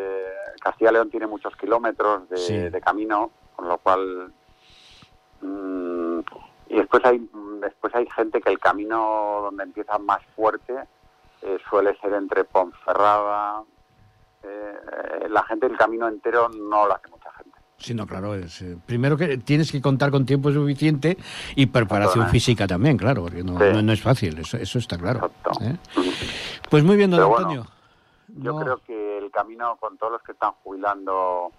Castilla 0.61 0.89
y 0.89 0.93
León 0.93 1.09
tiene 1.11 1.27
muchos 1.27 1.55
kilómetros 1.55 2.27
de, 2.27 2.37
Sí. 2.37 2.57
de 2.57 2.81
camino, 2.81 3.31
con 3.55 3.67
lo 3.67 3.77
cual 3.77 4.33
mm, 5.41 6.19
y 6.69 6.75
después 6.75 7.05
hay 7.05 7.19
mm, 7.19 7.59
después 7.61 7.93
hay 7.95 8.07
gente 8.15 8.41
que 8.41 8.49
el 8.49 8.59
camino 8.59 9.41
donde 9.43 9.63
empieza 9.63 9.97
más 9.99 10.19
fuerte 10.35 10.73
eh, 11.41 11.57
suele 11.69 11.95
ser 12.01 12.13
entre 12.13 12.43
Ponferrada. 12.43 13.63
eh, 14.43 15.27
la 15.29 15.43
gente 15.43 15.67
el 15.67 15.77
camino 15.77 16.07
entero 16.07 16.49
no 16.49 16.87
lo 16.87 16.95
hace 16.95 17.07
mucha 17.09 17.31
gente. 17.33 17.57
Sí, 17.77 17.93
no, 17.93 18.05
claro. 18.07 18.35
Es, 18.35 18.61
eh, 18.61 18.75
primero 18.85 19.15
que 19.15 19.37
tienes 19.37 19.71
que 19.71 19.81
contar 19.81 20.11
con 20.11 20.25
tiempo 20.25 20.51
suficiente 20.51 21.17
y 21.55 21.67
preparación 21.67 22.15
Perdona. 22.25 22.31
física 22.31 22.67
también, 22.67 22.97
claro, 22.97 23.21
porque 23.23 23.43
no, 23.43 23.57
Sí. 23.57 23.65
no, 23.71 23.81
no 23.81 23.93
es 23.93 24.01
fácil, 24.01 24.37
eso, 24.39 24.57
eso 24.57 24.79
está 24.79 24.97
claro. 24.97 25.31
Pues 26.69 26.83
muy 26.83 26.95
bien, 26.97 27.09
don 27.11 27.17
Pero 27.19 27.29
bueno, 27.29 27.47
Antonio. 27.49 27.71
Yo 28.37 28.53
No- 28.53 28.59
creo 28.59 28.77
que 28.85 29.17
el 29.17 29.31
camino 29.31 29.75
con 29.79 29.97
todos 29.97 30.13
los 30.13 30.21
que 30.21 30.33
están 30.33 30.51
jubilando 30.63 31.51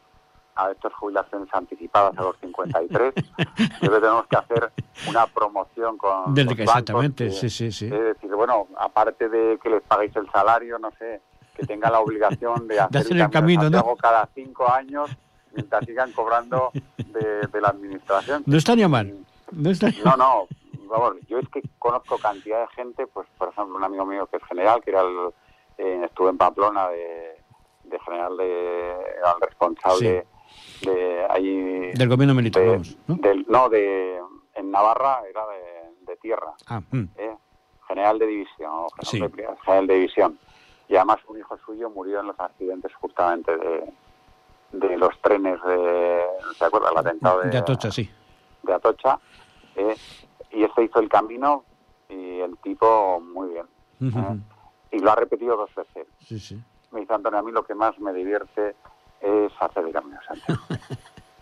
a 0.55 0.70
estas 0.70 0.92
jubilaciones 0.94 1.49
anticipadas 1.53 2.16
a 2.18 2.23
los 2.23 2.37
53, 2.40 3.14
yo 3.38 3.44
creo 3.81 3.92
que 3.92 4.01
tenemos 4.01 4.27
que 4.27 4.37
hacer 4.37 4.73
una 5.09 5.27
promoción 5.27 5.96
con 5.96 6.35
Desde 6.35 6.44
los 6.51 6.55
que- 6.57 6.64
bancos 6.64 6.75
exactamente, 6.81 7.25
que- 7.27 7.31
sí, 7.33 7.51
sí, 7.51 7.73
sí. 7.73 7.87
Es 7.87 7.90
decir, 8.14 8.31
bueno, 8.35 8.66
aparte 8.79 9.29
de 9.29 9.59
que 9.62 9.70
les 9.70 9.83
paguéis 9.83 10.14
el 10.16 10.31
salario, 10.31 10.79
no 10.79 10.90
sé, 10.99 11.20
que 11.55 11.66
tengan 11.66 11.92
la 11.92 12.01
obligación 12.01 12.68
de 12.68 12.79
hacer, 12.81 13.01
hacer 13.03 13.16
el 13.16 13.31
camino, 13.31 13.64
de 13.64 13.70
¿no? 13.70 13.77
Santiago 13.79 13.96
cada 13.96 14.29
cinco 14.35 14.70
años 14.73 15.11
mientras 15.55 15.85
sigan 15.85 16.12
cobrando 16.12 16.70
de, 16.96 17.46
de 17.49 17.61
la 17.61 17.68
administración. 17.68 18.42
No 18.46 18.57
estaría 18.57 18.88
mal. 18.88 19.12
No 19.51 19.70
estaría- 19.70 20.05
No, 20.05 20.16
no, 20.16 20.46
vamos, 20.90 21.14
yo 21.29 21.38
es 21.38 21.48
que 21.48 21.62
conozco 21.79 22.18
cantidad 22.18 22.61
de 22.61 22.68
gente, 22.74 23.07
pues 23.07 23.26
por 23.38 23.48
ejemplo 23.48 23.76
un 23.76 23.85
amigo 23.85 24.05
mío 24.05 24.26
que 24.26 24.37
es 24.38 24.44
general, 24.44 24.83
que 24.83 24.90
era 24.90 25.00
el, 25.03 25.31
eh, 25.79 26.03
estuvo 26.05 26.29
en 26.29 26.37
Pamplona 26.38 26.88
de, 26.88 27.37
de 27.85 27.98
general 28.00 28.37
de, 28.37 28.90
era 29.18 29.33
el 29.35 29.40
responsable 29.40 30.26
de 30.83 31.26
ahí 31.31 31.92
Del 31.92 32.09
gobierno 32.09 32.35
militar, 32.35 32.62
de- 32.62 32.68
vamos, 32.70 32.96
¿no? 33.07 33.14
del- 33.16 33.46
no, 33.48 33.68
de 33.68 34.20
en 34.55 34.70
Navarra 34.70 35.22
era 35.29 35.46
de, 35.46 35.94
de 36.12 36.16
tierra, 36.16 36.53
Ah, 36.66 36.81
mm, 36.90 37.05
¿eh? 37.16 37.37
general 37.88 38.18
de 38.18 38.26
división, 38.26 38.70
o 38.72 38.88
general, 39.00 39.31
Sí. 39.31 39.37
de, 39.37 39.57
general 39.64 39.87
de 39.87 39.94
división. 39.94 40.38
Y 40.88 40.96
además 40.96 41.18
un 41.29 41.38
hijo 41.38 41.57
suyo 41.64 41.88
murió 41.90 42.20
en 42.20 42.26
los 42.26 42.38
accidentes 42.40 42.92
justamente 42.96 43.57
de, 43.57 43.92
de 44.72 44.98
los 44.98 45.16
trenes 45.20 45.61
de, 45.62 46.24
¿se 46.57 46.64
acuerda? 46.64 46.90
El 46.90 46.98
atentado 46.98 47.40
de, 47.42 47.50
de 47.50 47.59
Atocha, 47.59 47.90
sí. 47.92 48.11
de 48.64 48.72
Atocha, 48.74 49.18
eh, 49.76 49.94
y 50.52 50.64
este 50.64 50.84
hizo 50.84 51.00
el 51.00 51.08
camino 51.08 51.64
y 52.08 52.40
el 52.40 52.56
tipo 52.58 53.20
muy 53.20 53.48
bien. 53.50 53.66
¿eh? 54.00 54.38
Y 54.92 54.98
lo 54.98 55.12
ha 55.12 55.16
repetido 55.16 55.56
dos 55.56 55.70
veces. 55.74 56.06
Sí, 56.18 56.38
sí. 56.38 56.60
Me 56.90 57.00
dice 57.00 57.14
Antonio, 57.14 57.38
a 57.38 57.42
mí 57.42 57.52
lo 57.52 57.64
que 57.64 57.74
más 57.74 57.98
me 58.00 58.12
divierte 58.12 58.74
es 59.20 59.52
hacer 59.60 59.84
el 59.86 59.92
camino 59.92 60.18
Santiago. 60.26 60.60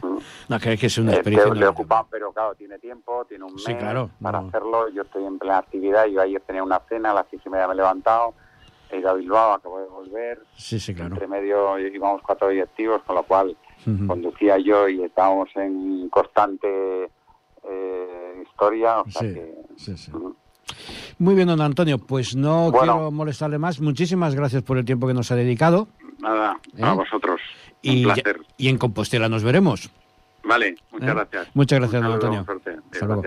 Mm. 0.01 0.19
No, 0.49 0.61
que, 0.61 0.79
que 0.79 0.87
es 0.87 0.97
una 0.99 1.11
Eh, 1.11 1.15
experiencia. 1.17 1.53
le, 1.53 1.59
le 1.59 1.67
ocupa, 1.67 2.07
pero 2.09 2.33
claro, 2.33 2.55
tiene 2.55 2.79
tiempo, 2.79 3.25
tiene 3.25 3.43
un 3.43 3.53
mes 3.55 3.65
Sí, 3.65 3.75
claro, 3.75 4.11
para 4.23 4.41
no. 4.41 4.47
hacerlo. 4.47 4.89
Yo 4.91 5.03
estoy 5.03 5.25
en 5.25 5.41
plena 5.41 5.59
actividad. 5.59 6.07
Yo 6.07 6.21
ayer 6.21 6.41
tenía 6.43 6.63
una 6.63 6.79
cena, 6.89 7.11
a 7.11 7.15
las 7.15 7.27
seis 7.29 7.43
y 7.45 7.49
media 7.51 7.67
me 7.67 7.73
he 7.73 7.77
levantado, 7.79 8.33
he 8.91 8.99
ido 8.99 9.11
a 9.11 9.15
Bilbao, 9.15 9.55
acabo 9.55 9.81
de 9.81 9.89
volver. 9.89 10.41
Sí, 10.57 10.79
sí, 10.79 10.95
claro. 10.95 11.15
Entre 11.15 11.27
medio 11.27 11.77
íbamos 11.81 12.23
cuatro 12.23 12.47
directivos, 12.47 13.03
con 13.03 13.17
lo 13.17 13.25
cual 13.25 13.57
Ujú. 13.89 14.07
conducía 14.07 14.57
yo 14.59 14.89
y 14.89 15.03
estábamos 15.03 15.49
en 15.57 16.09
constante 16.11 17.11
eh, 17.65 18.28
historia. 18.59 19.01
O 19.01 19.11
sea 19.11 19.21
Sí, 19.23 19.35
que, 19.35 19.55
sí, 19.77 19.97
sí. 19.97 20.11
mm, 20.13 20.35
Muy 21.19 21.35
bien, 21.35 21.49
don 21.49 21.61
Antonio, 21.61 21.99
pues 21.99 22.35
no 22.37 22.71
Bueno. 22.71 22.93
quiero 22.95 23.11
molestarle 23.11 23.59
más. 23.59 23.81
Muchísimas 23.81 24.35
gracias 24.35 24.63
por 24.63 24.79
el 24.79 24.85
tiempo 24.85 25.07
que 25.07 25.15
nos 25.15 25.31
ha 25.31 25.37
dedicado. 25.37 25.89
Nada, 26.21 26.59
¿Eh? 26.77 26.83
a 26.83 26.93
vosotros. 26.95 27.41
Y, 27.81 27.99
un 27.99 28.13
placer. 28.13 28.41
y 28.57 28.69
en 28.69 28.77
Compostela 28.79 29.29
nos 29.29 29.45
veremos. 29.45 29.91
Vale, 30.45 30.75
muchas 30.91 31.09
¿eh? 31.09 31.13
gracias. 31.15 31.49
Muchas 31.55 31.79
gracias, 31.81 32.03
don 32.03 32.13
Antonio. 32.13 32.47
Hasta 32.93 33.07
luego. 33.07 33.23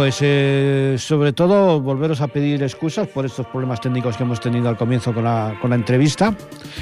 Pues 0.00 0.20
eh, 0.22 0.96
sobre 0.98 1.34
todo 1.34 1.78
volveros 1.78 2.22
a 2.22 2.28
pedir 2.28 2.62
excusas 2.62 3.06
por 3.06 3.26
estos 3.26 3.46
problemas 3.48 3.82
técnicos 3.82 4.16
que 4.16 4.22
hemos 4.22 4.40
tenido 4.40 4.66
al 4.70 4.78
comienzo 4.78 5.12
con 5.12 5.24
la, 5.24 5.58
con 5.60 5.68
la 5.68 5.76
entrevista, 5.76 6.34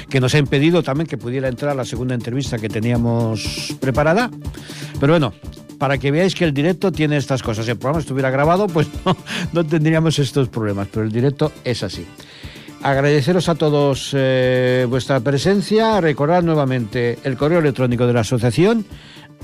que 0.09 0.21
nos 0.21 0.33
ha 0.35 0.37
impedido 0.37 0.83
también 0.83 1.05
que 1.05 1.17
pudiera 1.17 1.49
entrar 1.49 1.75
la 1.75 1.83
segunda 1.83 2.15
entrevista 2.15 2.57
que 2.59 2.69
teníamos 2.69 3.75
preparada. 3.81 4.31
Pero 5.01 5.11
bueno, 5.11 5.33
para 5.77 5.97
que 5.97 6.11
veáis 6.11 6.33
que 6.33 6.45
el 6.45 6.53
directo 6.53 6.93
tiene 6.93 7.17
estas 7.17 7.43
cosas. 7.43 7.65
Si 7.65 7.71
el 7.71 7.77
programa 7.77 7.99
estuviera 7.99 8.29
grabado, 8.29 8.67
pues 8.67 8.87
no, 9.05 9.17
no 9.51 9.65
tendríamos 9.65 10.17
estos 10.17 10.47
problemas, 10.47 10.87
pero 10.89 11.03
el 11.03 11.11
directo 11.11 11.51
es 11.65 11.83
así. 11.83 12.07
Agradeceros 12.81 13.49
a 13.49 13.55
todos 13.55 14.11
eh, 14.13 14.87
vuestra 14.89 15.19
presencia, 15.19 15.99
recordad 15.99 16.41
nuevamente 16.41 17.19
el 17.25 17.35
correo 17.35 17.59
electrónico 17.59 18.07
de 18.07 18.13
la 18.13 18.21
asociación 18.21 18.85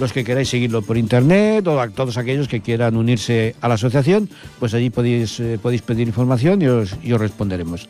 los 0.00 0.12
que 0.12 0.24
queráis 0.24 0.48
seguirlo 0.48 0.82
por 0.82 0.96
internet 0.96 1.66
o 1.66 1.90
todos 1.90 2.16
aquellos 2.16 2.48
que 2.48 2.60
quieran 2.60 2.96
unirse 2.96 3.54
a 3.60 3.68
la 3.68 3.74
asociación, 3.74 4.28
pues 4.58 4.74
allí 4.74 4.90
podéis, 4.90 5.38
eh, 5.40 5.58
podéis 5.60 5.82
pedir 5.82 6.08
información 6.08 6.62
y 6.62 6.68
os 6.68 7.20
responderemos. 7.20 7.88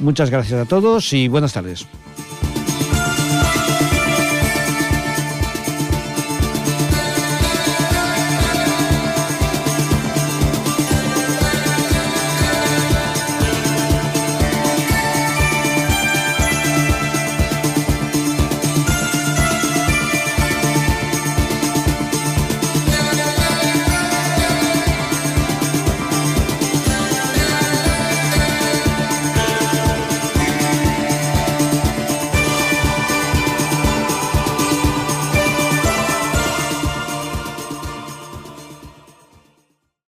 Muchas 0.00 0.30
gracias 0.30 0.60
a 0.60 0.64
todos 0.64 1.12
y 1.12 1.28
buenas 1.28 1.52
tardes. 1.52 1.86